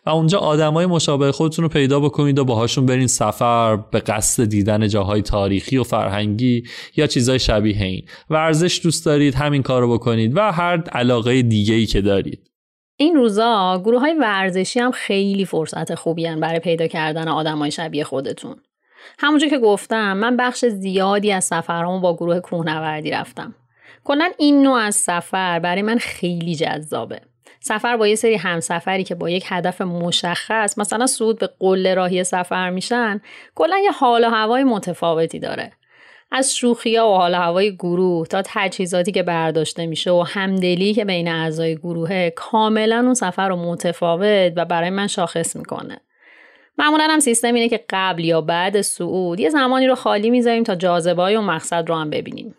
و 0.07 0.11
اونجا 0.11 0.39
آدمای 0.39 0.87
مشابه 0.87 1.33
خودتون 1.33 1.63
رو 1.63 1.69
پیدا 1.69 2.01
بکنید 2.01 2.39
و 2.39 2.45
باهاشون 2.45 2.87
برین 2.87 3.07
سفر 3.07 3.77
به 3.77 4.01
قصد 4.01 4.45
دیدن 4.45 4.89
جاهای 4.89 5.23
تاریخی 5.23 5.77
و 5.77 5.83
فرهنگی 5.83 6.63
یا 6.97 7.07
چیزای 7.07 7.39
شبیه 7.39 7.83
این. 7.83 8.03
ورزش 8.31 8.81
دوست 8.83 9.07
دارید 9.07 9.35
همین 9.35 9.63
کارو 9.63 9.93
بکنید 9.93 10.37
و 10.37 10.53
هر 10.53 10.81
علاقه 10.81 11.43
دیگه 11.43 11.75
ای 11.75 11.87
که 11.87 12.01
دارید. 12.01 12.51
این 13.02 13.16
روزا 13.16 13.80
گروه 13.85 14.00
های 14.00 14.14
ورزشی 14.14 14.80
هم 14.80 14.90
خیلی 14.90 15.44
فرصت 15.44 15.94
خوبی 15.94 16.37
برای 16.37 16.59
پیدا 16.59 16.87
کردن 16.87 17.28
آدم 17.28 17.59
های 17.59 17.71
شبیه 17.71 18.04
خودتون. 18.04 18.56
همونجور 19.18 19.49
که 19.49 19.59
گفتم 19.59 20.16
من 20.16 20.37
بخش 20.37 20.64
زیادی 20.64 21.32
از 21.32 21.44
سفرهامو 21.44 22.00
با 22.00 22.16
گروه 22.16 22.40
کوهنوردی 22.40 23.11
رفتم. 23.11 23.54
کلا 24.04 24.30
این 24.38 24.62
نوع 24.62 24.78
از 24.78 24.94
سفر 24.94 25.59
برای 25.59 25.82
من 25.82 25.99
خیلی 25.99 26.54
جذابه. 26.54 27.21
سفر 27.61 27.97
با 27.97 28.09
یه 28.09 28.14
سری 28.14 28.35
همسفری 28.35 29.04
که 29.04 29.14
با 29.14 29.30
یک 29.30 29.44
هدف 29.49 29.80
مشخص 29.80 30.78
مثلا 30.78 31.06
صعود 31.06 31.38
به 31.38 31.49
قله 31.59 31.94
راهی 31.94 32.25
سفر 32.25 32.71
میشن 32.71 33.21
کلا 33.54 33.78
یه 33.78 33.92
حال 33.92 34.25
و 34.25 34.28
هوای 34.28 34.64
متفاوتی 34.64 35.38
داره. 35.38 35.73
از 36.35 36.57
شوخی 36.57 36.97
ها 36.97 37.12
و 37.12 37.17
حال 37.17 37.35
هوای 37.35 37.77
گروه 37.77 38.27
تا 38.27 38.43
تجهیزاتی 38.45 39.12
که 39.12 39.23
برداشته 39.23 39.87
میشه 39.87 40.11
و 40.11 40.25
همدلی 40.27 40.95
که 40.95 41.05
بین 41.05 41.29
اعضای 41.29 41.77
گروهه 41.77 42.33
کاملا 42.37 42.97
اون 42.97 43.15
سفر 43.15 43.49
رو 43.49 43.57
متفاوت 43.57 44.53
و 44.57 44.65
برای 44.65 44.91
من 44.91 45.07
شاخص 45.07 45.57
می‌کنه. 45.57 46.01
معمولا 46.79 47.09
هم 47.11 47.21
سیستم 47.21 47.55
اینه 47.55 47.69
که 47.69 47.85
قبل 47.91 48.25
یا 48.25 48.41
بعد 48.41 48.81
صعود 48.81 49.41
یه 49.41 49.51
زمانی 49.51 49.87
رو 49.87 49.95
خالی 49.95 50.31
می‌ذاریم 50.31 50.62
تا 50.62 50.75
جاذبه 50.75 51.39
و 51.39 51.43
مقصد 51.43 51.89
رو 51.89 51.95
هم 51.95 52.11
ببینیم 52.11 52.55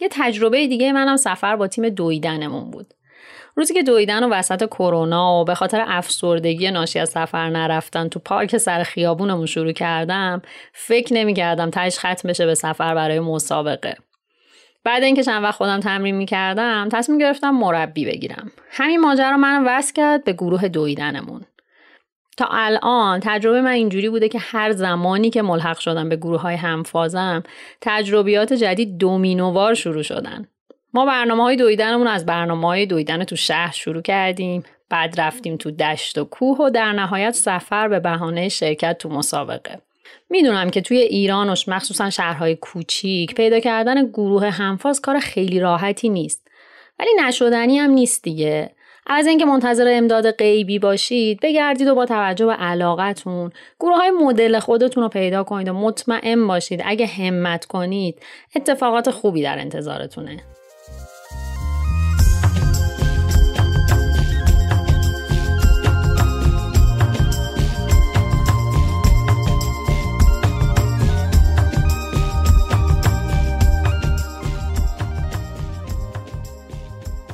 یه 0.00 0.08
تجربه 0.10 0.66
دیگه 0.66 0.92
منم 0.92 1.16
سفر 1.16 1.56
با 1.56 1.66
تیم 1.66 1.88
دویدنمون 1.88 2.70
بود 2.70 2.94
روزی 3.56 3.74
که 3.74 3.82
دویدن 3.82 4.24
و 4.24 4.28
وسط 4.28 4.66
کرونا 4.66 5.40
و 5.40 5.44
به 5.44 5.54
خاطر 5.54 5.84
افسردگی 5.86 6.70
ناشی 6.70 6.98
از 6.98 7.10
سفر 7.10 7.50
نرفتن 7.50 8.08
تو 8.08 8.18
پارک 8.18 8.56
سر 8.56 8.82
خیابونمون 8.82 9.46
شروع 9.46 9.72
کردم 9.72 10.42
فکر 10.72 11.14
نمی‌کردم 11.14 11.70
تش 11.70 11.98
ختم 11.98 12.28
بشه 12.28 12.46
به 12.46 12.54
سفر 12.54 12.94
برای 12.94 13.20
مسابقه. 13.20 13.96
بعد 14.84 15.02
اینکه 15.02 15.22
چند 15.22 15.42
وقت 15.42 15.54
خودم 15.54 15.80
تمرین 15.80 16.14
می‌کردم 16.14 16.88
تصمیم 16.92 17.18
گرفتم 17.18 17.50
مربی 17.50 18.04
بگیرم. 18.04 18.52
همین 18.70 19.00
ماجرا 19.00 19.36
منو 19.36 19.68
وصل 19.68 19.92
کرد 19.92 20.24
به 20.24 20.32
گروه 20.32 20.68
دویدنمون. 20.68 21.44
تا 22.36 22.48
الان 22.50 23.20
تجربه 23.22 23.60
من 23.60 23.70
اینجوری 23.70 24.08
بوده 24.08 24.28
که 24.28 24.38
هر 24.38 24.72
زمانی 24.72 25.30
که 25.30 25.42
ملحق 25.42 25.78
شدم 25.78 26.08
به 26.08 26.16
گروه 26.16 26.40
های 26.40 26.54
همفازم 26.54 27.42
تجربیات 27.80 28.52
جدید 28.52 28.98
دومینووار 28.98 29.74
شروع 29.74 30.02
شدن. 30.02 30.48
ما 30.94 31.06
برنامه 31.06 31.42
های 31.42 31.56
دویدنمون 31.56 32.06
از 32.06 32.26
برنامه 32.26 32.66
های 32.66 32.86
دویدن 32.86 33.24
تو 33.24 33.36
شهر 33.36 33.72
شروع 33.72 34.02
کردیم. 34.02 34.62
بعد 34.88 35.20
رفتیم 35.20 35.56
تو 35.56 35.70
دشت 35.70 36.18
و 36.18 36.24
کوه 36.24 36.58
و 36.58 36.70
در 36.70 36.92
نهایت 36.92 37.34
سفر 37.34 37.88
به 37.88 38.00
بهانه 38.00 38.48
شرکت 38.48 38.98
تو 38.98 39.08
مسابقه. 39.08 39.78
می‌دونم 40.30 40.70
که 40.70 40.80
توی 40.80 40.98
ایران 40.98 41.48
و 41.48 41.54
مخصوصا 41.66 42.10
شهرهای 42.10 42.56
کوچیک 42.56 43.34
پیدا 43.34 43.60
کردن 43.60 44.06
گروه 44.06 44.50
همفاز 44.50 45.00
کار 45.00 45.18
خیلی 45.18 45.60
راحتی 45.60 46.08
نیست. 46.08 46.48
ولی 46.98 47.10
نشدنی 47.26 47.78
هم 47.78 47.90
نیست 47.90 48.22
دیگه. 48.22 48.70
از 49.06 49.26
اینکه 49.26 49.44
منتظر 49.44 49.88
امداد 49.92 50.30
غیبی 50.30 50.78
باشید 50.78 51.40
بگردید 51.42 51.88
و 51.88 51.94
با 51.94 52.06
توجه 52.06 52.46
به 52.46 52.52
علاقتون 52.52 53.50
گروه 53.80 53.96
های 53.96 54.10
مدل 54.10 54.58
خودتون 54.58 55.02
رو 55.02 55.08
پیدا 55.08 55.44
کنید 55.44 55.68
و 55.68 55.72
مطمئن 55.72 56.46
باشید 56.46 56.82
اگه 56.84 57.06
همت 57.06 57.64
کنید 57.64 58.22
اتفاقات 58.56 59.10
خوبی 59.10 59.42
در 59.42 59.58
انتظارتونه. 59.58 60.42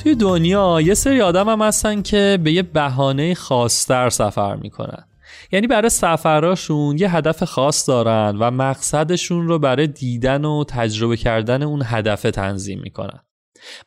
توی 0.08 0.14
دنیا 0.14 0.80
یه 0.80 0.94
سری 0.94 1.20
آدم 1.20 1.48
هم 1.48 1.62
هستن 1.62 2.02
که 2.02 2.38
به 2.42 2.52
یه 2.52 2.62
بهانه 2.62 3.34
خاصتر 3.34 4.10
سفر 4.10 4.56
می‌کنن. 4.56 5.04
یعنی 5.52 5.66
برای 5.66 5.88
سفراشون 5.88 6.98
یه 6.98 7.16
هدف 7.16 7.44
خاص 7.44 7.88
دارن 7.88 8.36
و 8.40 8.50
مقصدشون 8.50 9.48
رو 9.48 9.58
برای 9.58 9.86
دیدن 9.86 10.44
و 10.44 10.64
تجربه 10.68 11.16
کردن 11.16 11.62
اون 11.62 11.82
هدف 11.84 12.22
تنظیم 12.22 12.80
می‌کنن. 12.82 13.20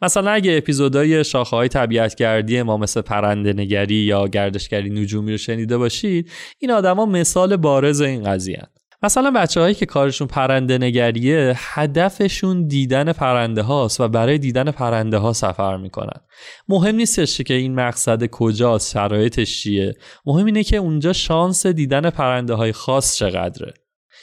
مثلا 0.01 0.31
اگه 0.31 0.57
اپیزودهای 0.57 1.23
شاخه 1.23 1.55
های 1.55 1.67
طبیعتگردی 1.67 2.61
ما 2.61 2.77
مثل 2.77 3.01
پرنده 3.01 3.53
نگری 3.53 3.95
یا 3.95 4.27
گردشگری 4.27 4.89
نجومی 4.89 5.31
رو 5.31 5.37
شنیده 5.37 5.77
باشید 5.77 6.31
این 6.59 6.71
آدما 6.71 7.05
مثال 7.05 7.57
بارز 7.57 8.01
این 8.01 8.23
قضیه 8.23 8.67
مثلا 9.03 9.31
بچه 9.31 9.61
هایی 9.61 9.75
که 9.75 9.85
کارشون 9.85 10.27
پرنده 10.27 10.77
نگریه 10.77 11.53
هدفشون 11.57 12.67
دیدن 12.67 13.13
پرنده 13.13 13.61
هاست 13.61 14.01
و 14.01 14.07
برای 14.07 14.37
دیدن 14.37 14.71
پرنده 14.71 15.17
ها 15.17 15.33
سفر 15.33 15.77
می‌کنن. 15.77 16.21
مهم 16.67 16.95
نیستش 16.95 17.41
که 17.41 17.53
این 17.53 17.75
مقصد 17.75 18.25
کجاست 18.25 18.91
شرایطش 18.91 19.61
چیه. 19.61 19.95
مهم 20.25 20.45
اینه 20.45 20.63
که 20.63 20.77
اونجا 20.77 21.13
شانس 21.13 21.65
دیدن 21.65 22.09
پرنده 22.09 22.53
های 22.53 22.71
خاص 22.71 23.15
چقدره. 23.15 23.73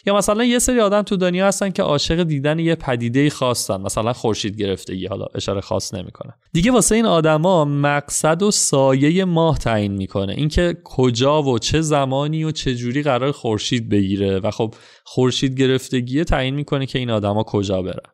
یا 0.07 0.17
مثلا 0.17 0.45
یه 0.45 0.59
سری 0.59 0.81
آدم 0.81 1.03
تو 1.03 1.17
دنیا 1.17 1.47
هستن 1.49 1.71
که 1.71 1.83
عاشق 1.83 2.23
دیدن 2.23 2.59
یه 2.59 2.75
پدیده 2.75 3.31
خاصن 3.31 3.81
مثلا 3.81 4.13
خورشید 4.13 4.57
گرفتگی 4.57 5.07
حالا 5.07 5.27
اشاره 5.35 5.61
خاص 5.61 5.95
نمی‌کنه. 5.95 6.33
دیگه 6.53 6.71
واسه 6.71 6.95
این 6.95 7.07
آدما 7.07 7.65
مقصد 7.65 8.43
و 8.43 8.51
سایه 8.51 9.25
ماه 9.25 9.59
تعیین 9.59 9.93
می‌کنه. 9.93 10.33
اینکه 10.33 10.77
کجا 10.85 11.43
و 11.43 11.59
چه 11.59 11.81
زمانی 11.81 12.45
و 12.45 12.51
چه 12.51 12.75
جوری 12.75 13.03
قرار 13.03 13.33
خورشید 13.33 13.89
بگیره. 13.89 14.39
و 14.39 14.51
خب 14.51 14.75
خورشید 15.05 15.59
گرفتگی 15.61 16.25
تعیین 16.25 16.55
می‌کنه 16.55 16.87
که 16.87 16.99
این 16.99 17.11
آدما 17.11 17.43
کجا 17.43 17.83
برن. 17.83 18.13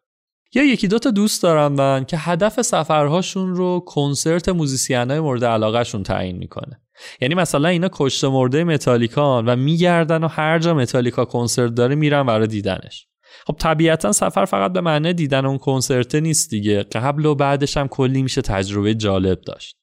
یا 0.55 0.65
یکی 0.65 0.89
دوتا 0.89 1.11
دوست 1.11 1.43
دارم 1.43 1.73
من 1.73 2.05
که 2.05 2.17
هدف 2.17 2.63
سفرهاشون 2.63 3.55
رو 3.55 3.81
کنسرت 3.87 4.49
موزیسین 4.49 5.19
مورد 5.19 5.45
علاقهشون 5.45 6.03
تعیین 6.03 6.37
می‌کنه. 6.37 6.81
یعنی 7.21 7.35
مثلا 7.35 7.69
اینا 7.69 7.89
کشته 7.93 8.29
مرده 8.29 8.65
متالیکان 8.65 9.47
و 9.47 9.57
میگردن 9.57 10.25
و 10.25 10.29
هر 10.29 10.59
جا 10.59 10.75
متالیکا 10.75 11.25
کنسرت 11.25 11.75
داره 11.75 11.95
میرن 11.95 12.27
برای 12.27 12.47
دیدنش. 12.47 13.07
خب 13.47 13.57
طبیعتا 13.59 14.13
سفر 14.13 14.45
فقط 14.45 14.73
به 14.73 14.81
معنی 14.81 15.13
دیدن 15.13 15.47
اون 15.47 15.59
کنسرت 15.59 16.15
نیست 16.15 16.51
دیگه. 16.51 16.83
قبل 16.83 17.27
و 17.27 17.35
بعدش 17.35 17.77
هم 17.77 17.89
کلی 17.89 18.23
میشه 18.23 18.43
تجربه 18.43 18.95
جالب 18.95 19.41
داشت. 19.41 19.77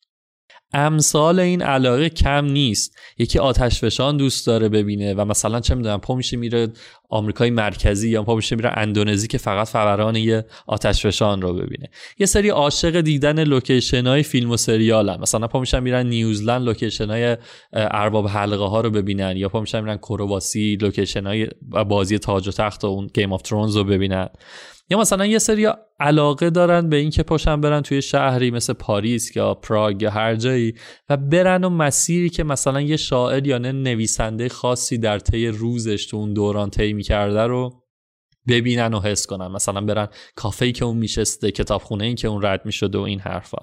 امثال 0.74 1.40
این 1.40 1.62
علاقه 1.62 2.10
کم 2.10 2.46
نیست. 2.46 2.98
یکی 3.18 3.40
آتش 3.40 3.82
فشان 3.86 4.18
دوست 4.18 4.48
داره 4.48 4.70
ببینه 4.70 5.14
و 5.14 5.26
مثلا 5.26 5.60
چه 5.60 5.76
می‌دونم 5.76 6.00
پا 6.00 6.16
میشه 6.16 6.38
میره 6.38 6.68
آمریکای 7.10 7.50
مرکزی 7.50 8.10
یا 8.10 8.24
پا 8.24 8.36
میشه 8.36 8.56
میره 8.56 8.72
اندونزی 8.78 9.28
که 9.28 9.38
فقط 9.38 9.68
فوران 9.68 10.16
یه 10.16 10.46
آتش 10.68 11.06
فشان 11.06 11.42
رو 11.42 11.54
ببینه. 11.54 11.90
یه 12.20 12.26
سری 12.26 12.50
عاشق 12.50 13.02
دیدن 13.02 13.44
لوکیشن 13.44 14.08
های 14.08 14.24
فیلم 14.24 14.52
و 14.52 14.58
سریالن. 14.58 15.22
مثلا 15.22 15.48
پا 15.48 15.60
میشن 15.60 15.80
میرن 15.80 16.08
نیوزلند 16.08 16.62
لوکیشن 16.62 17.10
های 17.10 17.38
ارباب 17.74 18.28
حلقه 18.28 18.66
ها 18.66 18.82
رو 18.82 18.90
ببینن 18.90 19.38
یا 19.38 19.50
پا 19.50 19.60
میشن 19.60 19.82
میرن 19.82 19.98
کرواسی 19.98 20.78
لوکیشن 20.82 21.28
های 21.28 21.48
بازی 21.88 22.20
تاج 22.20 22.48
و 22.48 22.52
تخت 22.52 22.84
و 22.84 22.88
اون 22.88 23.08
Game 23.14 23.34
of 23.34 23.42
Thrones 23.42 23.76
رو 23.76 23.84
ببینن. 23.84 24.30
یا 24.92 24.98
مثلا 24.98 25.26
یه 25.26 25.40
سری 25.40 25.68
علاقه 26.00 26.50
دارن 26.50 26.90
به 26.90 26.96
اینکه 26.96 27.24
پاشن 27.24 27.62
برن 27.62 27.82
توی 27.82 28.02
شهری 28.02 28.52
مثل 28.52 28.74
پاریس 28.74 29.36
یا 29.36 29.54
پراگ 29.54 30.02
یا 30.02 30.12
هر 30.12 30.36
جایی 30.36 30.74
و 31.10 31.18
برن 31.18 31.64
و 31.64 31.70
مسیری 31.70 32.30
که 32.30 32.44
مثلا 32.44 32.82
یه 32.82 32.98
شاعر 32.98 33.48
یا 33.48 33.58
یه 33.58 33.72
نویسنده 33.72 34.50
خاصی 34.50 34.98
در 34.98 35.20
طی 35.20 35.48
روزش 35.48 36.06
تو 36.06 36.18
اون 36.18 36.34
دوران 36.34 36.70
طی 36.70 36.94
می‌کرده 36.94 37.42
رو 37.42 37.84
ببینن 38.48 38.94
و 38.94 39.00
حس 39.00 39.26
کنن. 39.26 39.48
مثلا 39.48 39.82
برن 39.82 40.08
کافه 40.36 40.72
که 40.72 40.86
اون 40.86 40.98
میشسته 40.98 41.52
کتابخونه 41.52 42.06
ای 42.06 42.16
که 42.16 42.28
اون 42.28 42.46
رد 42.46 42.66
می‌شده 42.66 42.98
و 42.98 43.02
این 43.02 43.20
حرفا. 43.20 43.58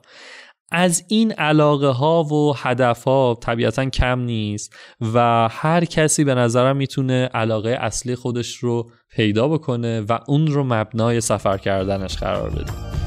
از 0.72 1.04
این 1.08 1.32
علاقه 1.32 1.88
ها 1.88 2.24
و 2.24 2.56
هدف 2.56 3.04
ها 3.04 3.38
طبیعتا 3.40 3.84
کم 3.84 4.20
نیست 4.20 4.76
و 5.14 5.48
هر 5.50 5.84
کسی 5.84 6.24
به 6.24 6.34
نظرم 6.34 6.76
می‌تونه 6.76 7.30
علاقه 7.34 7.70
اصلی 7.80 8.14
خودش 8.14 8.56
رو 8.56 8.90
پیدا 9.10 9.48
بکنه 9.48 10.00
و 10.00 10.18
اون 10.26 10.46
رو 10.46 10.64
مبنای 10.64 11.20
سفر 11.20 11.58
کردنش 11.58 12.16
قرار 12.16 12.50
بده. 12.50 12.97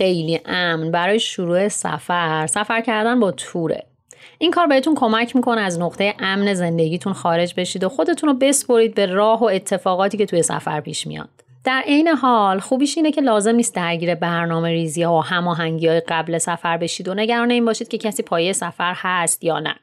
خیلی 0.00 0.40
امن 0.44 0.90
برای 0.90 1.20
شروع 1.20 1.68
سفر. 1.68 2.46
سفر 2.46 2.80
کردن 2.80 3.20
با 3.20 3.30
توره. 3.30 3.84
این 4.38 4.50
کار 4.50 4.66
بهتون 4.66 4.94
کمک 4.94 5.36
می‌کنه 5.36 5.60
از 5.60 5.80
نقطه 5.80 6.14
امن 6.18 6.54
زندگیتون 6.54 7.12
خارج 7.12 7.54
بشید 7.56 7.84
و 7.84 7.88
خودتون 7.88 8.28
رو 8.28 8.34
بسپرید 8.34 8.94
به 8.94 9.06
راه 9.06 9.40
و 9.40 9.44
اتفاقاتی 9.44 10.18
که 10.18 10.26
توی 10.26 10.42
سفر 10.42 10.80
پیش 10.80 11.06
میاد. 11.06 11.28
در 11.64 11.82
عین 11.86 12.08
حال 12.08 12.58
خوبیش 12.58 12.96
اینه 12.96 13.12
که 13.12 13.20
لازم 13.20 13.54
نیست 13.54 13.74
درگیر 13.74 14.14
برنامه 14.14 14.68
ریزی 14.68 15.02
ها 15.02 15.18
و 15.18 15.24
هماهنگی 15.24 15.88
های 15.88 16.02
قبل 16.08 16.38
سفر 16.38 16.76
بشید 16.76 17.08
و 17.08 17.14
نگران 17.14 17.50
این 17.50 17.64
باشید 17.64 17.88
که 17.88 17.98
کسی 17.98 18.22
پایه 18.22 18.52
سفر 18.52 18.94
هست 18.96 19.44
یا 19.44 19.58
نه. 19.58 19.74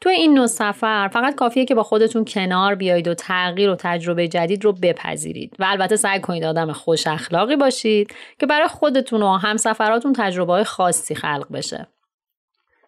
توی 0.00 0.12
این 0.12 0.34
نوع 0.34 0.46
سفر 0.46 1.08
فقط 1.08 1.34
کافیه 1.34 1.64
که 1.64 1.74
با 1.74 1.82
خودتون 1.82 2.24
کنار 2.24 2.74
بیایید 2.74 3.08
و 3.08 3.14
تغییر 3.14 3.70
و 3.70 3.76
تجربه 3.78 4.28
جدید 4.28 4.64
رو 4.64 4.72
بپذیرید. 4.72 5.56
و 5.58 5.64
البته 5.68 5.96
سعی 5.96 6.20
کنید 6.20 6.44
آدم 6.44 6.72
خوش 6.72 7.06
اخلاقی 7.06 7.56
باشید 7.56 8.14
که 8.40 8.46
برای 8.46 8.68
خودتون 8.68 9.22
و 9.22 9.36
همسفراتون 9.36 10.12
تجربه 10.12 10.52
های 10.52 10.64
خاصی 10.64 11.14
خلق 11.14 11.46
بشه. 11.52 11.86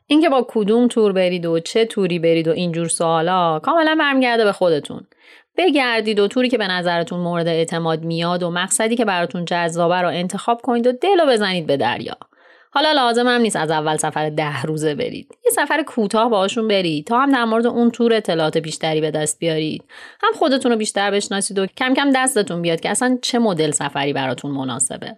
اینکه 0.07 0.29
با 0.29 0.47
کدوم 0.49 0.88
تور 0.88 1.12
برید 1.12 1.47
و 1.47 1.61
چه 1.61 1.85
توری 1.85 2.18
برید 2.18 2.49
و 2.49 2.51
اینجور 2.51 2.88
سوالا 2.88 3.59
کاملا 3.59 3.97
برمیگرده 3.99 4.44
به 4.44 4.53
خودتون. 4.53 5.07
بگردید 5.57 6.18
و 6.18 6.29
توری 6.29 6.49
که 6.49 6.59
به 6.59 6.66
نظرتون 6.66 7.21
مورد 7.21 7.49
اعتماد 7.49 8.05
میاد 8.05 8.42
و 8.42 8.51
مقصدی 8.51 8.97
که 8.97 9.05
براتون 9.05 9.44
جذابه 9.44 10.03
رو 10.03 10.09
انتخاب 10.09 10.62
کنید 10.62 10.87
و 10.87 10.92
دل 10.92 11.33
بزنید 11.33 11.66
به 11.66 11.77
دریا. 11.77 12.16
حالا 12.70 12.92
لازم 12.92 13.26
هم 13.28 13.40
نیست 13.40 13.57
از 13.57 13.70
اول 13.70 13.96
سفر 13.96 14.31
ده 14.31 14.62
روزه 14.62 14.94
برید. 14.94 15.28
یه 15.44 15.50
سفر 15.50 15.83
کوتاه 15.83 16.31
باشون 16.31 16.68
برید. 16.68 17.07
تا 17.07 17.20
هم 17.20 17.33
در 17.33 17.44
مورد 17.44 17.66
اون 17.66 17.90
تور 17.90 18.14
اطلاعات 18.14 18.59
بیشتری 18.59 19.00
به 19.00 19.11
دست 19.11 19.38
بیارید. 19.38 19.85
هم 20.22 20.33
خودتون 20.33 20.72
رو 20.72 20.78
بیشتر 20.78 21.11
بشناسید 21.11 21.59
و 21.59 21.66
کم 21.66 21.94
کم 21.94 22.11
دستتون 22.14 22.62
بیاد 22.62 22.81
که 22.81 22.90
اصلا 22.90 23.18
چه 23.22 23.38
مدل 23.38 23.70
سفری 23.70 24.12
براتون 24.12 24.50
مناسبه. 24.50 25.16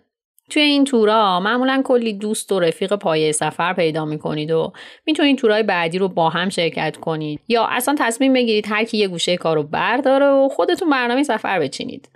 توی 0.50 0.62
این 0.62 0.84
تورا 0.84 1.40
معمولا 1.40 1.82
کلی 1.84 2.12
دوست 2.12 2.52
و 2.52 2.60
رفیق 2.60 2.94
پایه 2.94 3.32
سفر 3.32 3.72
پیدا 3.72 4.04
می‌کنید 4.04 4.50
و 4.50 4.72
می‌تونید 5.06 5.38
تورای 5.38 5.62
بعدی 5.62 5.98
رو 5.98 6.08
با 6.08 6.28
هم 6.28 6.48
شرکت 6.48 6.96
کنید. 6.96 7.40
یا 7.48 7.66
اصلا 7.70 7.94
تصمیم 7.98 8.32
بگیرید 8.32 8.66
هر 8.68 8.84
کی 8.84 8.98
یه 8.98 9.08
گوشه 9.08 9.36
کارو 9.36 9.62
برداره 9.62 10.26
و 10.26 10.48
خودتون 10.48 10.90
برنامه 10.90 11.22
سفر 11.22 11.58
بچینید. 11.60 12.08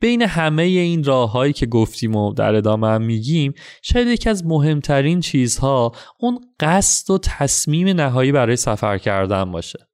بین 0.00 0.22
همه 0.22 0.62
این 0.62 1.04
راههایی 1.04 1.52
که 1.52 1.66
گفتیم 1.66 2.16
و 2.16 2.32
در 2.32 2.54
ادامه 2.54 2.88
هم 2.88 3.02
میگیم 3.02 3.54
شاید 3.82 4.08
یکی 4.08 4.30
از 4.30 4.46
مهمترین 4.46 5.20
چیزها 5.20 5.92
اون 6.20 6.40
قصد 6.60 7.10
و 7.10 7.18
تصمیم 7.18 7.88
نهایی 7.88 8.32
برای 8.32 8.56
سفر 8.56 8.98
کردن 8.98 9.52
باشه. 9.52 9.88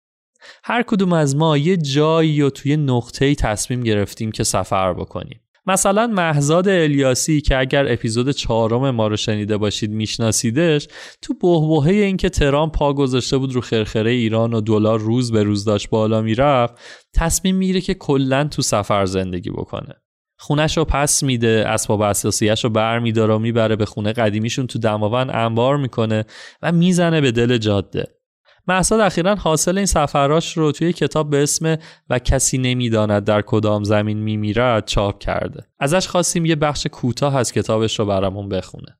هر 0.65 0.83
کدوم 0.83 1.13
از 1.13 1.37
ما 1.37 1.57
یه 1.57 1.77
جایی 1.77 2.43
و 2.43 2.51
توی 2.51 2.77
نقطه‌ای 2.77 3.35
تصمیم 3.35 3.81
گرفتیم 3.81 4.33
که 4.33 4.45
سفر 4.45 4.93
بکنیم. 4.93 5.41
مثلا 5.67 6.07
محزاد 6.07 6.69
الیاسی 6.69 7.41
که 7.41 7.59
اگر 7.59 7.93
اپیزود 7.93 8.31
چهارم 8.31 8.91
ما 8.91 9.07
رو 9.07 9.17
شنیده 9.17 9.57
باشید 9.57 9.91
میشناسیدش 9.91 10.89
تو 11.23 11.35
بهبهه 11.35 11.89
اینکه 11.89 12.29
ترام 12.29 12.71
پا 12.71 12.93
گذاشته 12.93 13.37
بود 13.39 13.53
رو 13.53 13.61
خرخره 13.61 14.11
ایران 14.11 14.55
و 14.55 14.61
دلار 14.61 15.01
روز 15.01 15.33
به 15.33 15.43
روز 15.43 15.65
داشت 15.65 15.91
بالا 15.91 16.23
می‌رفت 16.23 16.75
تصمیم 17.15 17.57
می‌گیره 17.57 17.81
که 17.81 17.95
کلا 17.95 18.45
تو 18.45 18.63
سفر 18.63 19.07
زندگی 19.07 19.51
بکنه. 19.51 19.95
خونش 20.39 20.77
رو 20.77 20.85
پس 20.85 21.23
میده 21.23 21.65
اسباب 21.67 22.01
اساسیش 22.01 22.65
رو 22.65 22.71
بر 22.71 22.99
میداره 22.99 23.35
و 23.35 23.39
می‌بره 23.39 23.77
به 23.77 23.85
خونه 23.85 24.13
قدیمیشون 24.13 24.67
تو 24.67 24.79
دماوند 24.79 25.31
انبار 25.35 25.77
می‌کنه 25.77 26.25
و 26.63 26.73
می‌زنه 26.73 27.21
به 27.21 27.33
دل 27.33 27.59
جاده. 27.59 28.22
محساد 28.69 29.01
اخیرا 29.01 29.35
حاصل 29.35 29.77
این 29.77 29.87
سفراش 29.87 30.57
رو 30.57 30.73
توی 30.73 30.93
کتاب 30.93 31.31
به 31.31 31.43
اسم 31.43 31.77
و 32.11 32.19
کسی 32.19 32.59
نمی‌داند 32.59 33.25
در 33.25 33.43
کدام 33.43 33.85
زمین 33.85 34.19
میمیرد 34.19 34.87
چاپ 34.87 35.19
کرده 35.19 35.67
ازش 35.79 36.09
خواستیم 36.09 36.45
یه 36.45 36.57
بخش 36.57 36.87
کوتاه 36.87 37.37
از 37.37 37.53
کتابش 37.53 37.99
رو 37.99 38.07
برامون 38.07 38.49
بخونه 38.49 38.99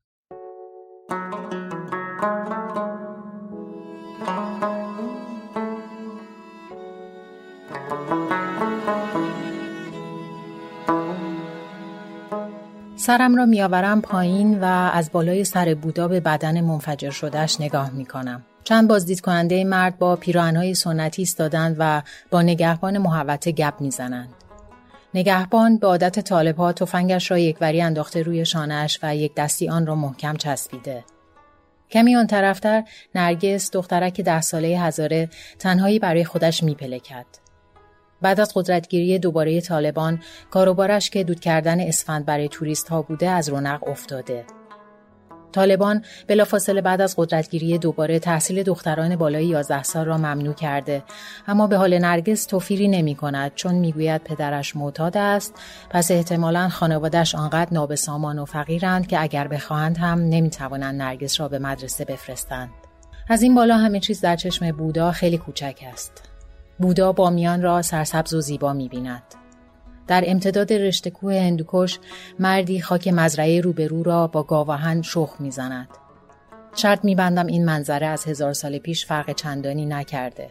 سرم 12.95 13.35
را 13.35 13.45
میآورم 13.45 14.01
پایین 14.01 14.59
و 14.59 14.63
از 14.93 15.11
بالای 15.11 15.43
سر 15.43 15.75
بودا 15.81 16.07
به 16.07 16.19
بدن 16.19 16.61
منفجر 16.61 17.09
شدهش 17.09 17.61
نگاه 17.61 17.91
می 17.91 18.05
کنم. 18.05 18.43
چند 18.63 18.87
بازدید 18.87 19.21
کننده 19.21 19.63
مرد 19.63 19.97
با 19.97 20.15
پیراهنهای 20.15 20.75
سنتی 20.75 21.21
ایستادند 21.21 21.75
و 21.79 22.01
با 22.31 22.41
نگهبان 22.41 22.97
محوطه 22.97 23.51
گپ 23.51 23.73
می‌زنند. 23.79 24.29
نگهبان 25.13 25.77
به 25.77 25.87
عادت 25.87 26.19
طالبها 26.19 26.73
تفنگش 26.73 27.31
را 27.31 27.37
یکوری 27.37 27.81
انداخته 27.81 28.21
روی 28.21 28.45
شانهش 28.45 28.99
و 29.03 29.15
یک 29.15 29.35
دستی 29.35 29.69
آن 29.69 29.85
را 29.85 29.95
محکم 29.95 30.35
چسبیده. 30.35 31.03
کمی 31.91 32.15
آن 32.15 32.27
طرفتر 32.27 32.83
نرگس 33.15 33.71
دخترک 33.71 34.21
ده 34.21 34.41
ساله 34.41 34.67
هزاره 34.67 35.29
تنهایی 35.59 35.99
برای 35.99 36.25
خودش 36.25 36.63
میپلکد. 36.63 37.25
بعد 38.21 38.39
از 38.39 38.51
قدرتگیری 38.55 39.19
دوباره 39.19 39.61
طالبان 39.61 40.21
کاروبارش 40.51 41.09
که 41.09 41.23
دود 41.23 41.39
کردن 41.39 41.79
اسفند 41.79 42.25
برای 42.25 42.49
توریست 42.49 42.89
ها 42.89 43.01
بوده 43.01 43.29
از 43.29 43.49
رونق 43.49 43.87
افتاده. 43.87 44.45
طالبان 45.53 46.03
بلافاصله 46.27 46.81
بعد 46.81 47.01
از 47.01 47.15
قدرتگیری 47.17 47.77
دوباره 47.77 48.19
تحصیل 48.19 48.63
دختران 48.63 49.15
بالای 49.15 49.45
11 49.45 49.83
سال 49.83 50.05
را 50.05 50.17
ممنوع 50.17 50.53
کرده. 50.53 51.03
اما 51.47 51.67
به 51.67 51.77
حال 51.77 51.97
نرگس 51.99 52.45
توفیری 52.45 52.87
نمی 52.87 53.15
کند 53.15 53.51
چون 53.55 53.75
می‌گوید 53.75 54.23
پدرش 54.23 54.75
معتاد 54.75 55.17
است. 55.17 55.53
پس 55.89 56.11
احتمالا 56.11 56.69
خانوادش 56.69 57.35
آنقدر 57.35 57.73
نابسامان 57.73 58.39
و 58.39 58.45
فقیرند 58.45 59.07
که 59.07 59.21
اگر 59.21 59.47
بخواهند 59.47 59.97
هم 59.97 60.19
نمی‌توانند 60.19 61.01
نرگس 61.01 61.39
را 61.39 61.47
به 61.47 61.59
مدرسه 61.59 62.05
بفرستند. 62.05 62.69
از 63.29 63.41
این 63.41 63.55
بالا 63.55 63.77
همه 63.77 63.99
چیز 63.99 64.21
در 64.21 64.35
چشم 64.35 64.71
بودا 64.71 65.11
خیلی 65.11 65.37
کوچک 65.37 65.79
است. 65.93 66.29
بودا 66.79 67.11
بامیان 67.11 67.61
را 67.61 67.81
سرسبز 67.81 68.33
و 68.33 68.41
زیبا 68.41 68.73
می 68.73 68.89
بیند. 68.89 69.23
در 70.07 70.23
امتداد 70.27 70.73
رشته 70.73 71.09
کوه 71.09 71.33
هندوکش 71.33 71.99
مردی 72.39 72.81
خاک 72.81 73.07
مزرعه 73.07 73.61
روبرو 73.61 74.03
را 74.03 74.27
با 74.27 74.43
گاوهن 74.43 75.01
شخ 75.01 75.35
می‌زند. 75.39 75.87
شرط 76.75 77.05
میبندم 77.05 77.47
این 77.47 77.65
منظره 77.65 78.07
از 78.07 78.25
هزار 78.25 78.53
سال 78.53 78.77
پیش 78.77 79.05
فرق 79.05 79.31
چندانی 79.31 79.85
نکرده. 79.85 80.49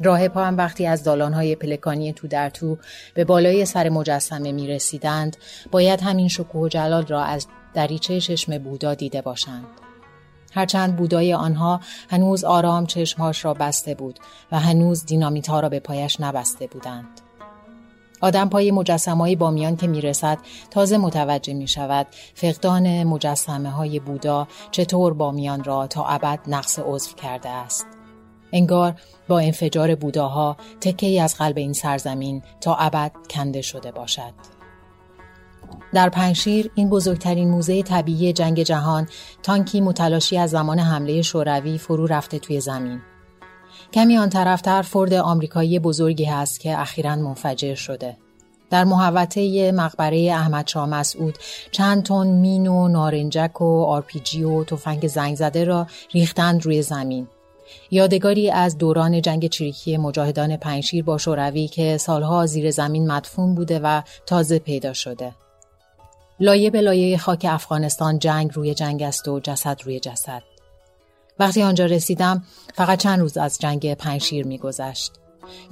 راه 0.00 0.28
پا 0.28 0.44
هم 0.44 0.56
وقتی 0.56 0.86
از 0.86 1.04
دالانهای 1.04 1.56
پلکانی 1.56 2.12
تو 2.12 2.28
در 2.28 2.50
تو 2.50 2.78
به 3.14 3.24
بالای 3.24 3.64
سر 3.64 3.88
مجسمه 3.88 4.52
می 4.52 4.68
رسیدند 4.68 5.36
باید 5.70 6.00
همین 6.00 6.28
شکوه 6.28 6.62
و 6.62 6.68
جلال 6.68 7.06
را 7.06 7.22
از 7.22 7.46
دریچه 7.74 8.20
چشم 8.20 8.58
بودا 8.58 8.94
دیده 8.94 9.22
باشند. 9.22 9.66
هرچند 10.54 10.96
بودای 10.96 11.34
آنها 11.34 11.80
هنوز 12.10 12.44
آرام 12.44 12.86
چشمهاش 12.86 13.44
را 13.44 13.54
بسته 13.54 13.94
بود 13.94 14.18
و 14.52 14.58
هنوز 14.58 15.06
دینامیت 15.06 15.48
ها 15.48 15.60
را 15.60 15.68
به 15.68 15.80
پایش 15.80 16.20
نبسته 16.20 16.66
بودند. 16.66 17.20
آدم 18.22 18.48
پای 18.48 18.70
مجسمه 18.70 19.36
بامیان 19.36 19.76
که 19.76 19.86
می‌رسد 19.86 20.38
تازه 20.70 20.98
متوجه 20.98 21.54
می 21.54 21.68
شود 21.68 22.06
فقدان 22.34 23.04
مجسمه 23.04 23.70
های 23.70 24.00
بودا 24.00 24.48
چطور 24.70 25.14
بامیان 25.14 25.64
را 25.64 25.86
تا 25.86 26.04
ابد 26.04 26.40
نقص 26.46 26.78
عضو 26.78 27.14
کرده 27.14 27.48
است. 27.48 27.86
انگار 28.52 28.94
با 29.28 29.38
انفجار 29.38 29.94
بوداها 29.94 30.56
تکه 30.80 31.06
ای 31.06 31.20
از 31.20 31.36
قلب 31.36 31.58
این 31.58 31.72
سرزمین 31.72 32.42
تا 32.60 32.74
ابد 32.74 33.12
کنده 33.30 33.62
شده 33.62 33.92
باشد. 33.92 34.32
در 35.92 36.08
پنشیر 36.08 36.70
این 36.74 36.90
بزرگترین 36.90 37.48
موزه 37.48 37.82
طبیعی 37.82 38.32
جنگ 38.32 38.62
جهان 38.62 39.08
تانکی 39.42 39.80
متلاشی 39.80 40.38
از 40.38 40.50
زمان 40.50 40.78
حمله 40.78 41.22
شوروی 41.22 41.78
فرو 41.78 42.06
رفته 42.06 42.38
توی 42.38 42.60
زمین. 42.60 43.00
کمی 43.92 44.18
آن 44.18 44.28
طرفتر 44.28 44.82
فرد 44.82 45.12
آمریکایی 45.14 45.78
بزرگی 45.78 46.24
هست 46.24 46.60
که 46.60 46.80
اخیرا 46.80 47.16
منفجر 47.16 47.74
شده. 47.74 48.16
در 48.70 48.84
محوطه 48.84 49.72
مقبره 49.72 50.18
احمد 50.18 50.68
شاه 50.68 50.86
مسعود 50.86 51.38
چند 51.72 52.02
تن 52.02 52.26
مین 52.26 52.66
و 52.66 52.88
نارنجک 52.88 53.60
و 53.60 53.84
آرپیجی 53.84 54.42
و 54.42 54.64
تفنگ 54.64 55.06
زنگ 55.06 55.36
زده 55.36 55.64
را 55.64 55.86
ریختند 56.12 56.64
روی 56.64 56.82
زمین. 56.82 57.28
یادگاری 57.90 58.50
از 58.50 58.78
دوران 58.78 59.22
جنگ 59.22 59.48
چریکی 59.48 59.96
مجاهدان 59.96 60.56
پنشیر 60.56 61.04
با 61.04 61.18
شوروی 61.18 61.68
که 61.68 61.96
سالها 61.96 62.46
زیر 62.46 62.70
زمین 62.70 63.12
مدفون 63.12 63.54
بوده 63.54 63.80
و 63.82 64.02
تازه 64.26 64.58
پیدا 64.58 64.92
شده. 64.92 65.32
لایه 66.40 66.70
به 66.70 66.80
لایه 66.80 67.18
خاک 67.18 67.46
افغانستان 67.50 68.18
جنگ 68.18 68.50
روی 68.54 68.74
جنگ 68.74 69.02
است 69.02 69.28
و 69.28 69.40
جسد 69.40 69.80
روی 69.84 70.00
جسد. 70.00 70.51
وقتی 71.38 71.62
آنجا 71.62 71.86
رسیدم 71.86 72.42
فقط 72.74 72.98
چند 72.98 73.20
روز 73.20 73.36
از 73.36 73.58
جنگ 73.58 73.94
پنشیر 73.94 74.46
میگذشت. 74.46 75.12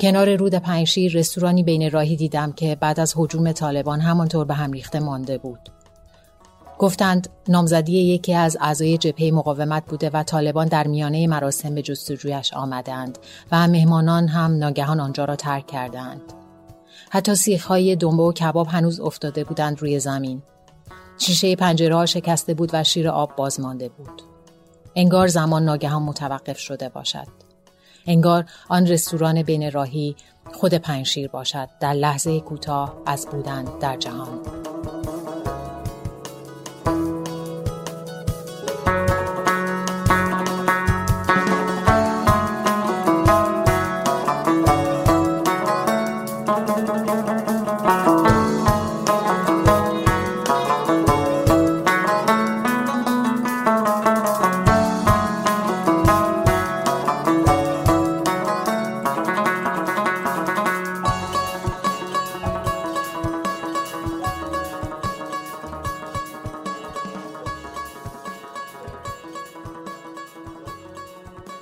کنار 0.01 0.37
رود 0.37 0.55
پنشیر 0.55 1.13
رستورانی 1.13 1.63
بین 1.63 1.91
راهی 1.91 2.17
دیدم 2.17 2.53
که 2.53 2.77
بعد 2.81 3.01
از 3.01 3.15
حجوم 3.17 3.53
طالبان 3.53 4.01
همانطور 4.01 4.45
به 4.45 4.55
هم 4.55 4.73
ریخته 4.73 5.01
مانده 5.01 5.39
بود. 5.39 5.71
گفتند 6.79 7.29
نامزدی 7.49 7.93
یکی 7.93 8.35
از 8.35 8.57
اعضای 8.61 8.99
جبهه 8.99 9.31
مقاومت 9.31 9.87
بوده 9.87 10.11
و 10.11 10.23
طالبان 10.23 10.69
در 10.69 10.87
میانه 10.87 11.27
مراسم 11.27 11.75
به 11.75 11.83
جستجویش 11.83 12.55
آمدند 12.55 13.19
و 13.53 13.69
مهمانان 13.69 14.29
هم 14.29 14.59
ناگهان 14.59 15.01
آنجا 15.01 15.25
را 15.25 15.37
ترک 15.37 15.67
کردند. 15.67 16.23
حتی 17.11 17.35
سیخهای 17.35 17.97
دنبه 17.97 18.23
و 18.23 18.33
کباب 18.33 18.67
هنوز 18.67 19.01
افتاده 19.01 19.45
بودند 19.45 19.81
روی 19.81 20.01
زمین. 20.01 20.43
شیشه 21.19 21.57
پنجره 21.57 22.07
شکسته 22.07 22.55
بود 22.55 22.71
و 22.73 22.85
شیر 22.85 23.09
آب 23.09 23.37
باز 23.37 23.61
مانده 23.61 23.89
بود. 23.89 24.30
انگار 24.95 25.29
زمان 25.29 25.65
ناگهان 25.65 26.03
متوقف 26.03 26.59
شده 26.59 26.89
باشد. 26.89 27.27
انگار 28.07 28.45
آن 28.69 28.87
رستوران 28.87 29.43
بین 29.43 29.71
راهی 29.71 30.17
خود 30.53 30.75
پنشیر 30.75 31.29
باشد 31.29 31.69
در 31.81 31.93
لحظه 31.93 32.41
کوتاه 32.41 32.97
از 33.07 33.27
بودن 33.27 33.65
در 33.81 33.97
جهان. 33.97 34.41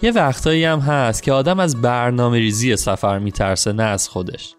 یه 0.08 0.14
وقتایی 0.14 0.64
هم 0.64 0.78
هست 0.78 1.22
که 1.22 1.32
آدم 1.32 1.60
از 1.60 1.82
برنامه 1.82 2.38
ریزی 2.38 2.76
سفر 2.76 3.18
میترسه 3.18 3.72
نه 3.72 3.82
از 3.82 4.08
خودش. 4.08 4.54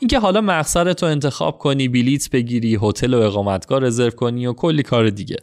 اینکه 0.00 0.18
حالا 0.18 0.40
مقصد 0.40 1.04
رو 1.04 1.10
انتخاب 1.10 1.58
کنی 1.58 1.88
بلیت 1.88 2.30
بگیری 2.30 2.78
هتل 2.82 3.14
و 3.14 3.20
اقامتگاه 3.20 3.80
رزرو 3.80 4.10
کنی 4.10 4.46
و 4.46 4.52
کلی 4.52 4.82
کار 4.82 5.10
دیگه. 5.10 5.36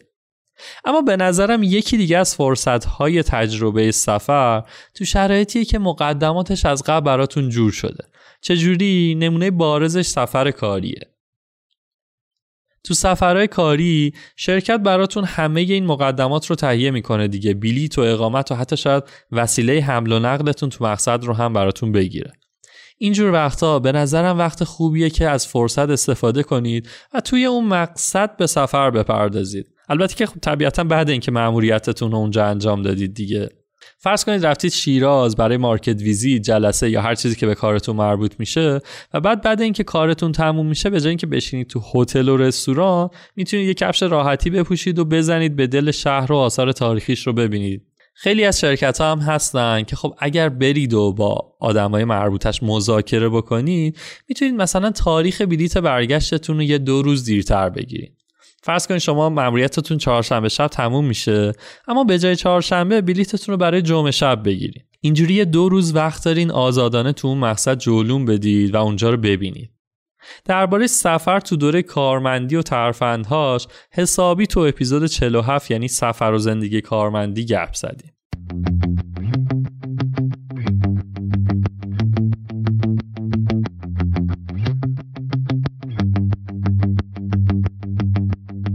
اما 0.84 1.02
به 1.02 1.16
نظرم 1.16 1.62
یکی 1.62 1.96
دیگه 1.96 2.18
از 2.18 2.34
فرصتهای 2.34 3.22
تجربه 3.22 3.90
سفر 3.90 4.62
تو 4.94 5.04
شرایطیه 5.04 5.64
که 5.64 5.78
مقدماتش 5.78 6.66
از 6.66 6.82
قبل 6.82 7.06
براتون 7.06 7.48
جور 7.48 7.72
شده. 7.72 8.04
چجوری؟ 8.40 9.14
نمونه 9.14 9.50
بارزش 9.50 10.06
سفر 10.06 10.50
کاریه. 10.50 11.13
تو 12.84 12.94
سفرهای 12.94 13.46
کاری 13.46 14.12
شرکت 14.36 14.80
براتون 14.80 15.24
همه 15.24 15.60
این 15.60 15.86
مقدمات 15.86 16.46
رو 16.46 16.56
تهیه 16.56 16.90
می‌کنه 16.90 17.28
دیگه. 17.28 17.54
بلیت 17.54 17.98
و 17.98 18.00
اقامت 18.00 18.52
و 18.52 18.54
حتی 18.54 18.76
شاید 18.76 19.04
وسیله 19.32 19.80
حمل 19.80 20.12
و 20.12 20.18
نقلتون 20.18 20.68
تو 20.68 20.84
مقصد 20.84 21.24
رو 21.24 21.34
هم 21.34 21.52
براتون 21.52 21.92
بگیره. 21.92 22.32
اینجور 22.98 23.32
وقتا 23.32 23.78
به 23.78 23.92
نظرم 23.92 24.38
وقت 24.38 24.64
خوبیه 24.64 25.10
که 25.10 25.28
از 25.28 25.46
فرصت 25.46 25.90
استفاده 25.90 26.42
کنید 26.42 26.88
و 27.14 27.20
توی 27.20 27.44
اون 27.44 27.64
مقصد 27.64 28.36
به 28.36 28.46
سفر 28.46 28.90
بپردازید. 28.90 29.66
البته 29.88 30.14
که 30.14 30.26
خب 30.26 30.40
طبیعتا 30.40 30.84
بعد 30.84 31.10
اینکه 31.10 31.30
مأموریتتون 31.30 32.12
رو 32.12 32.18
اونجا 32.18 32.44
انجام 32.44 32.82
دادید 32.82 33.14
دیگه. 33.14 33.50
فرض 34.04 34.24
کنید 34.24 34.46
رفتید 34.46 34.72
شیراز 34.72 35.36
برای 35.36 35.56
مارکت 35.56 36.02
ویزی 36.02 36.38
جلسه 36.38 36.90
یا 36.90 37.02
هر 37.02 37.14
چیزی 37.14 37.34
که 37.34 37.46
به 37.46 37.54
کارتون 37.54 37.96
مربوط 37.96 38.34
میشه 38.38 38.80
و 39.14 39.20
بعد 39.20 39.42
بعد 39.42 39.60
اینکه 39.60 39.84
کارتون 39.84 40.32
تموم 40.32 40.66
میشه 40.66 40.90
به 40.90 41.00
جای 41.00 41.08
اینکه 41.08 41.26
بشینید 41.26 41.66
تو 41.66 41.82
هتل 41.94 42.28
و 42.28 42.36
رستوران 42.36 43.10
می‌تونید 43.36 43.66
یه 43.68 43.74
کفش 43.74 44.02
راحتی 44.02 44.50
بپوشید 44.50 44.98
و 44.98 45.04
بزنید 45.04 45.56
به 45.56 45.66
دل 45.66 45.90
شهر 45.90 46.32
و 46.32 46.36
آثار 46.36 46.72
تاریخیش 46.72 47.26
رو 47.26 47.32
ببینید. 47.32 47.82
خیلی 48.14 48.44
از 48.44 48.60
شرکت 48.60 49.00
ها 49.00 49.12
هم 49.12 49.18
هستن 49.18 49.82
که 49.82 49.96
خب 49.96 50.14
اگر 50.18 50.48
برید 50.48 50.94
و 50.94 51.12
با 51.12 51.54
آدمای 51.60 52.04
مربوطش 52.04 52.62
مذاکره 52.62 53.28
بکنید 53.28 53.98
می‌تونید 54.28 54.54
مثلا 54.54 54.90
تاریخ 54.90 55.40
بلیت 55.40 55.78
برگشتتون 55.78 56.56
رو 56.56 56.62
یه 56.62 56.78
دو 56.78 57.02
روز 57.02 57.24
دیرتر 57.24 57.70
بگیرید. 57.70 58.23
فرض 58.64 58.86
کنید 58.86 59.00
شما 59.00 59.28
مأموریتتون 59.28 59.98
چهارشنبه 59.98 60.48
شب 60.48 60.66
تموم 60.66 61.04
میشه 61.04 61.52
اما 61.88 62.04
به 62.04 62.18
جای 62.18 62.36
چهارشنبه 62.36 63.00
بلیتتون 63.00 63.52
رو 63.52 63.56
برای 63.56 63.82
جمعه 63.82 64.10
شب 64.10 64.42
بگیرید. 64.44 64.84
اینجوری 65.00 65.44
دو 65.44 65.68
روز 65.68 65.94
وقت 65.94 66.24
دارین 66.24 66.50
آزادانه 66.50 67.12
تو 67.12 67.28
اون 67.28 67.38
مقصد 67.38 67.78
جولون 67.78 68.24
بدید 68.24 68.74
و 68.74 68.76
اونجا 68.76 69.10
رو 69.10 69.16
ببینید. 69.16 69.70
درباره 70.44 70.86
سفر 70.86 71.40
تو 71.40 71.56
دوره 71.56 71.82
کارمندی 71.82 72.56
و 72.56 72.62
ترفندهاش 72.62 73.66
حسابی 73.92 74.46
تو 74.46 74.60
اپیزود 74.60 75.06
47 75.06 75.70
یعنی 75.70 75.88
سفر 75.88 76.32
و 76.32 76.38
زندگی 76.38 76.80
کارمندی 76.80 77.44
گپ 77.44 77.74
زدیم. 77.74 78.13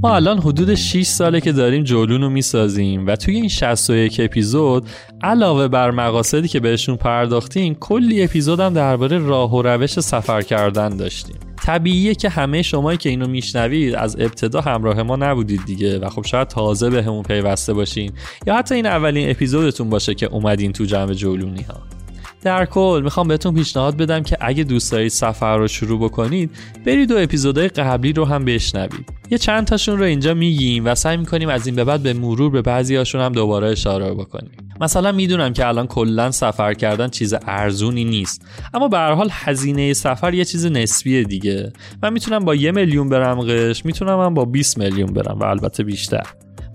ما 0.02 0.16
الان 0.16 0.40
حدود 0.40 0.76
6 0.76 1.04
ساله 1.04 1.42
که 1.42 1.52
داریم 1.52 1.84
جولون 1.84 2.22
رو 2.22 2.30
می‌سازیم 2.30 3.08
و 3.08 3.16
توی 3.16 3.36
این 3.36 3.48
61 3.48 4.20
اپیزود 4.24 4.90
علاوه 5.22 5.68
بر 5.68 5.92
مقاصدی 5.92 6.48
که 6.48 6.60
بهشون 6.60 6.96
پرداختیم 6.96 7.76
کلی 7.76 8.24
اپیزود 8.24 8.60
هم 8.60 8.74
درباره 8.74 9.18
راه 9.18 9.54
و 9.56 9.62
روش 9.62 10.00
سفر 10.00 10.42
کردن 10.42 10.98
داشتیم. 10.98 11.36
طبیعیه 11.66 12.16
که 12.16 12.30
همه 12.30 12.62
شمایی 12.62 12.98
که 12.98 13.10
اینو 13.10 13.28
میشنوید 13.28 13.96
از 13.96 14.16
ابتدا 14.20 14.62
همراه 14.62 15.04
ما 15.04 15.16
نبودید 15.16 15.62
دیگه 15.66 16.00
و 16.00 16.10
خب 16.10 16.26
شاید 16.26 16.48
تازه 16.48 16.90
به 16.90 17.04
همون 17.04 17.24
پیوسته 17.24 17.74
باشین 17.74 18.12
یا 18.48 18.56
حتی 18.56 18.76
این 18.76 18.86
اولین 18.86 19.30
اپیزودتون 19.30 19.90
باشه 19.90 20.16
که 20.16 20.26
اومدین 20.26 20.72
تو 20.72 20.86
جمع 20.86 21.14
جولونی 21.14 21.62
ها 21.62 21.99
در 22.42 22.66
کل 22.66 23.02
می‌خوام 23.04 23.28
بهتون 23.28 23.54
پیشنهاد 23.54 23.98
بدم 23.98 24.24
که 24.24 24.38
اگه 24.42 24.64
دوست 24.64 24.92
دارید 24.92 25.12
سفر 25.12 25.58
رو 25.58 25.68
شروع 25.68 26.00
بکنید 26.00 26.52
برید 26.86 27.12
و 27.12 27.18
اپیزودهای 27.18 27.68
قبلی 27.68 28.14
رو 28.14 28.26
هم 28.26 28.46
بشنوید. 28.46 29.06
یه 29.32 29.38
چند 29.38 29.68
تاشون 29.68 29.98
رو 29.98 30.04
اینجا 30.04 30.34
میگیم 30.34 30.86
و 30.86 30.96
سعی 30.96 31.18
می‌کنیم 31.18 31.50
از 31.50 31.68
این 31.68 31.76
به 31.76 31.84
بعد 31.84 32.04
به 32.04 32.14
مرور 32.14 32.52
به 32.52 32.62
بعضی 32.62 32.96
هاشون 32.96 33.22
هم 33.22 33.32
دوباره 33.32 33.68
اشاره 33.68 34.14
بکنیم. 34.14 34.52
مثلا 34.82 35.12
می‌دونم 35.12 35.54
که 35.54 35.68
الان 35.68 35.88
کلا 35.88 36.32
سفر 36.32 36.74
کردن 36.74 37.08
چیز 37.08 37.34
ارزونی 37.48 38.06
نیست 38.06 38.46
اما 38.74 38.88
به 38.88 38.98
هر 38.98 39.12
حال 39.12 39.30
هزینه 39.32 39.94
سفر 39.94 40.34
یه 40.34 40.46
چیز 40.46 40.66
نسبیه 40.66 41.24
دیگه. 41.24 41.74
من 42.04 42.14
می‌تونم 42.14 42.40
با 42.46 42.56
یه 42.56 42.72
میلیون 42.72 43.10
برم 43.10 43.42
قش 43.42 43.86
می‌تونم 43.86 44.20
هم 44.20 44.34
با 44.34 44.46
20 44.46 44.78
میلیون 44.78 45.14
برم 45.14 45.40
و 45.40 45.44
البته 45.44 45.84
بیشتر. 45.84 46.24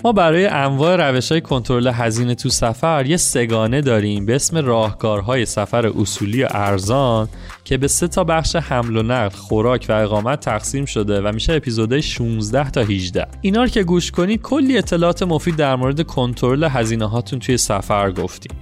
ما 0.04 0.12
برای 0.12 0.46
انواع 0.46 0.96
روش 0.96 1.32
های 1.32 1.40
کنترل 1.40 1.86
هزینه 1.86 2.34
تو 2.34 2.48
سفر 2.48 3.06
یه 3.06 3.16
سگانه 3.16 3.80
داریم 3.80 4.26
به 4.26 4.34
اسم 4.34 4.56
راهکارهای 4.56 5.46
سفر 5.46 5.86
اصولی 5.86 6.42
و 6.42 6.48
ارزان 6.50 7.28
که 7.64 7.76
به 7.76 7.88
سه 7.88 8.08
تا 8.08 8.24
بخش 8.24 8.56
حمل 8.56 8.96
و 8.96 9.02
نقل، 9.02 9.36
خوراک 9.36 9.86
و 9.88 9.92
اقامت 9.92 10.40
تقسیم 10.40 10.84
شده 10.84 11.20
و 11.20 11.32
میشه 11.32 11.52
اپیزودهای 11.52 12.02
16 12.02 12.70
تا 12.70 12.80
18. 12.80 13.26
اینا 13.40 13.62
رو 13.62 13.68
که 13.68 13.82
گوش 13.82 14.10
کنید 14.10 14.42
کلی 14.42 14.78
اطلاعات 14.78 15.22
مفید 15.22 15.56
در 15.56 15.76
مورد 15.76 16.02
کنترل 16.02 16.64
هزینه 16.64 17.08
هاتون 17.08 17.38
توی 17.38 17.56
سفر 17.56 18.10
گفتیم. 18.10 18.52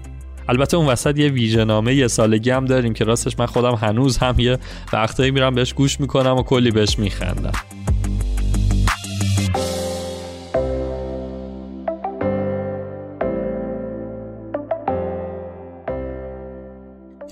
البته 0.48 0.76
اون 0.76 0.87
وسط 0.87 1.18
یه 1.18 1.28
ویژه‌نامه 1.28 1.94
یه 1.94 2.09
سالگی 2.09 2.50
هم 2.50 2.64
داریم 2.64 2.94
که 2.94 3.05
راستش 3.05 3.38
من 3.38 3.46
خودم 3.46 3.74
هنوز 3.74 4.18
هم 4.18 4.35
یه 4.38 4.59
وقتایی 4.92 5.31
میرم 5.31 5.55
بهش 5.55 5.72
گوش 5.72 6.00
می‌کنم 6.00 6.37
و 6.37 6.42
کلی 6.42 6.70
بهش 6.70 6.98
میخندم. 6.98 7.52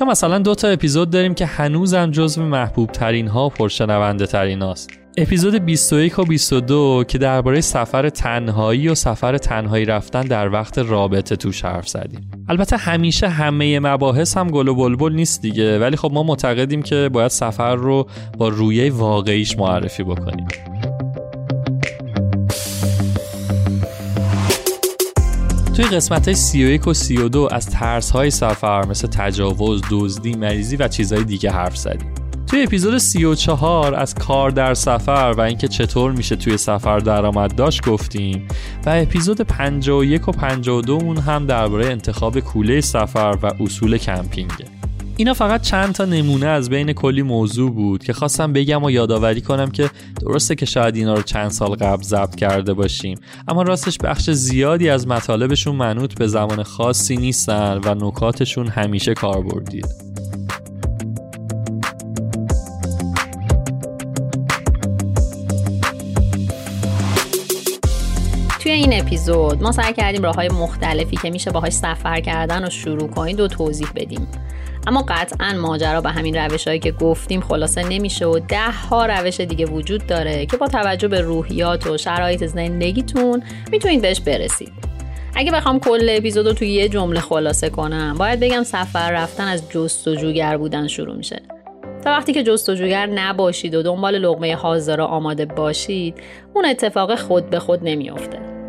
یا 0.01 0.07
مثلا 0.07 0.39
دو 0.39 0.55
تا 0.55 0.69
اپیزود 0.69 1.11
داریم 1.11 1.35
که 1.35 1.47
هنوزم 1.47 2.11
جزو 2.11 2.43
محبوب 2.43 2.93
ترین 2.93 3.29
ها 3.29 3.47
و 3.47 3.49
پرشنونده 3.49 4.27
ترین 4.27 4.63
هاست 4.63 4.91
اپیزود 5.19 5.55
21 5.55 6.19
و 6.19 6.25
22 6.25 7.05
که 7.09 7.19
درباره 7.19 7.61
سفر 7.61 8.09
تنهایی 8.09 8.89
و 8.89 8.95
سفر 8.95 9.39
تنهایی 9.39 9.85
رفتن 9.85 10.23
در 10.23 10.53
وقت 10.53 10.79
رابطه 10.79 11.37
توش 11.37 11.65
حرف 11.65 11.89
زدیم. 11.89 12.31
البته 12.49 12.77
همیشه 12.77 13.29
همه 13.29 13.81
مباحث 13.81 14.37
هم 14.37 14.49
گل 14.49 14.69
و 14.69 14.75
بلبل 14.75 15.13
نیست 15.13 15.43
دیگه 15.43 15.79
ولی 15.79 15.97
خب 15.97 16.11
ما 16.13 16.23
معتقدیم 16.23 16.83
که 16.83 17.11
باید 17.13 17.31
سفر 17.31 17.75
رو 17.75 18.07
با 18.39 18.49
رویه 18.49 18.93
واقعیش 18.93 19.59
معرفی 19.59 20.03
بکنیم. 20.03 20.47
توی 25.81 25.89
قسمت 25.89 26.29
های 26.29 26.35
31 26.35 26.87
و 26.87 26.95
32 26.95 27.49
از 27.53 27.67
ترس 27.67 28.11
های 28.11 28.31
سفر 28.31 28.87
مثل 28.87 29.09
تجاوز، 29.09 29.83
دزدی، 29.91 30.35
مریضی 30.35 30.77
و 30.77 30.89
چیزهای 30.89 31.25
دیگه 31.25 31.51
حرف 31.51 31.77
زدیم. 31.77 32.15
توی 32.47 32.63
اپیزود 32.63 32.99
34 32.99 33.95
از 33.95 34.15
کار 34.15 34.51
در 34.51 34.75
سفر 34.75 35.35
و 35.37 35.41
اینکه 35.41 35.69
چطور 35.69 36.13
میشه 36.13 36.37
توی 36.37 36.57
سفر 36.57 36.99
درآمد 36.99 37.55
داشت 37.55 37.89
گفتیم 37.89 38.49
و 38.87 38.91
اپیزود 38.91 39.41
51 39.41 40.29
و 40.29 40.33
52 40.33 40.93
اون 40.93 41.17
هم 41.17 41.47
درباره 41.47 41.87
انتخاب 41.87 42.41
کوله 42.41 42.81
سفر 42.81 43.39
و 43.43 43.53
اصول 43.61 43.99
کمپینگه. 43.99 44.80
اینا 45.21 45.35
فقط 45.35 45.63
چند 45.63 45.95
تا 45.95 46.05
نمونه 46.05 46.47
از 46.47 46.71
بین 46.71 46.93
کلی 46.93 47.23
موضوع 47.23 47.73
بود 47.73 48.05
که 48.05 48.13
خواستم 48.13 48.53
بگم 48.53 48.85
و 48.85 48.91
یادآوری 48.91 49.41
کنم 49.41 49.71
که 49.71 49.91
درسته 50.21 50.55
که 50.55 50.67
شاید 50.67 50.97
اینا 50.97 51.15
رو 51.15 51.23
چند 51.23 51.51
سال 51.51 51.71
قبل 51.71 52.03
ضبط 52.03 52.35
کرده 52.35 52.75
باشیم. 52.75 53.19
اما 53.49 53.63
راستش 53.63 53.99
بخش 53.99 54.31
زیادی 54.31 54.89
از 54.89 55.07
مطالبشون 55.07 55.77
منوط 55.77 56.15
به 56.15 56.27
زمان 56.27 56.63
خاصی 56.63 57.17
نیستن 57.17 57.81
و 57.85 57.95
نکاتشون 57.95 58.69
همیشه 58.69 59.15
کاربردیه. 59.15 59.83
توی 68.61 68.73
این 68.73 69.01
اپیزود 69.01 69.63
ما 69.63 69.73
سعی 69.73 69.93
کردیم 69.93 70.23
راه 70.23 70.35
های 70.35 70.49
مختلفی 70.49 71.17
که 71.17 71.31
میشه 71.31 71.51
باهاش 71.51 71.73
سفر 71.73 72.21
کردن 72.21 72.67
و 72.67 72.71
شروع 72.71 73.09
کنید 73.09 73.41
و 73.41 73.49
توضیح 73.49 73.89
بدیم. 73.97 74.29
اما 74.87 75.05
قطعا 75.09 75.53
ماجرا 75.53 76.01
به 76.01 76.11
همین 76.11 76.37
روش 76.37 76.69
هایی 76.69 76.81
که 76.81 76.93
گفتیم 76.93 77.41
خلاصه 77.41 77.89
نمیشه 77.89 78.27
و 78.27 78.39
ده 78.39 78.71
ها 78.71 79.07
روش 79.07 79.41
دیگه 79.41 79.67
وجود 79.67 80.07
داره 80.07 80.47
که 80.47 80.57
با 80.57 80.69
توجه 80.69 81.09
به 81.09 81.21
روحیات 81.21 81.87
و 81.87 81.99
شرایط 81.99 82.45
زندگیتون 82.45 83.43
می‌تونید 83.73 84.03
بهش 84.03 84.21
برسید. 84.21 84.73
اگه 85.35 85.53
بخوام 85.53 85.81
کل 85.81 86.07
اپیزود 86.11 86.47
رو 86.47 86.53
توی 86.53 86.69
یه 86.69 86.89
جمله 86.89 87.21
خلاصه 87.21 87.71
کنم 87.71 88.15
باید 88.19 88.41
بگم 88.41 88.63
سفر 88.63 89.11
رفتن 89.11 89.49
از 89.49 89.71
جستجوگر 89.71 90.57
بودن 90.57 90.87
شروع 90.87 91.17
میشه. 91.17 91.43
تا 92.05 92.11
وقتی 92.11 92.33
که 92.33 92.43
جستجوگر 92.43 93.07
نباشید 93.07 93.75
و 93.75 93.83
دنبال 93.83 94.19
لغمه 94.19 94.57
حاضر 94.57 95.01
آماده 95.01 95.45
باشید 95.45 96.15
اون 96.55 96.65
اتفاق 96.65 97.15
خود 97.15 97.51
به 97.51 97.59
خود 97.59 97.81
نمیافته. 97.83 98.60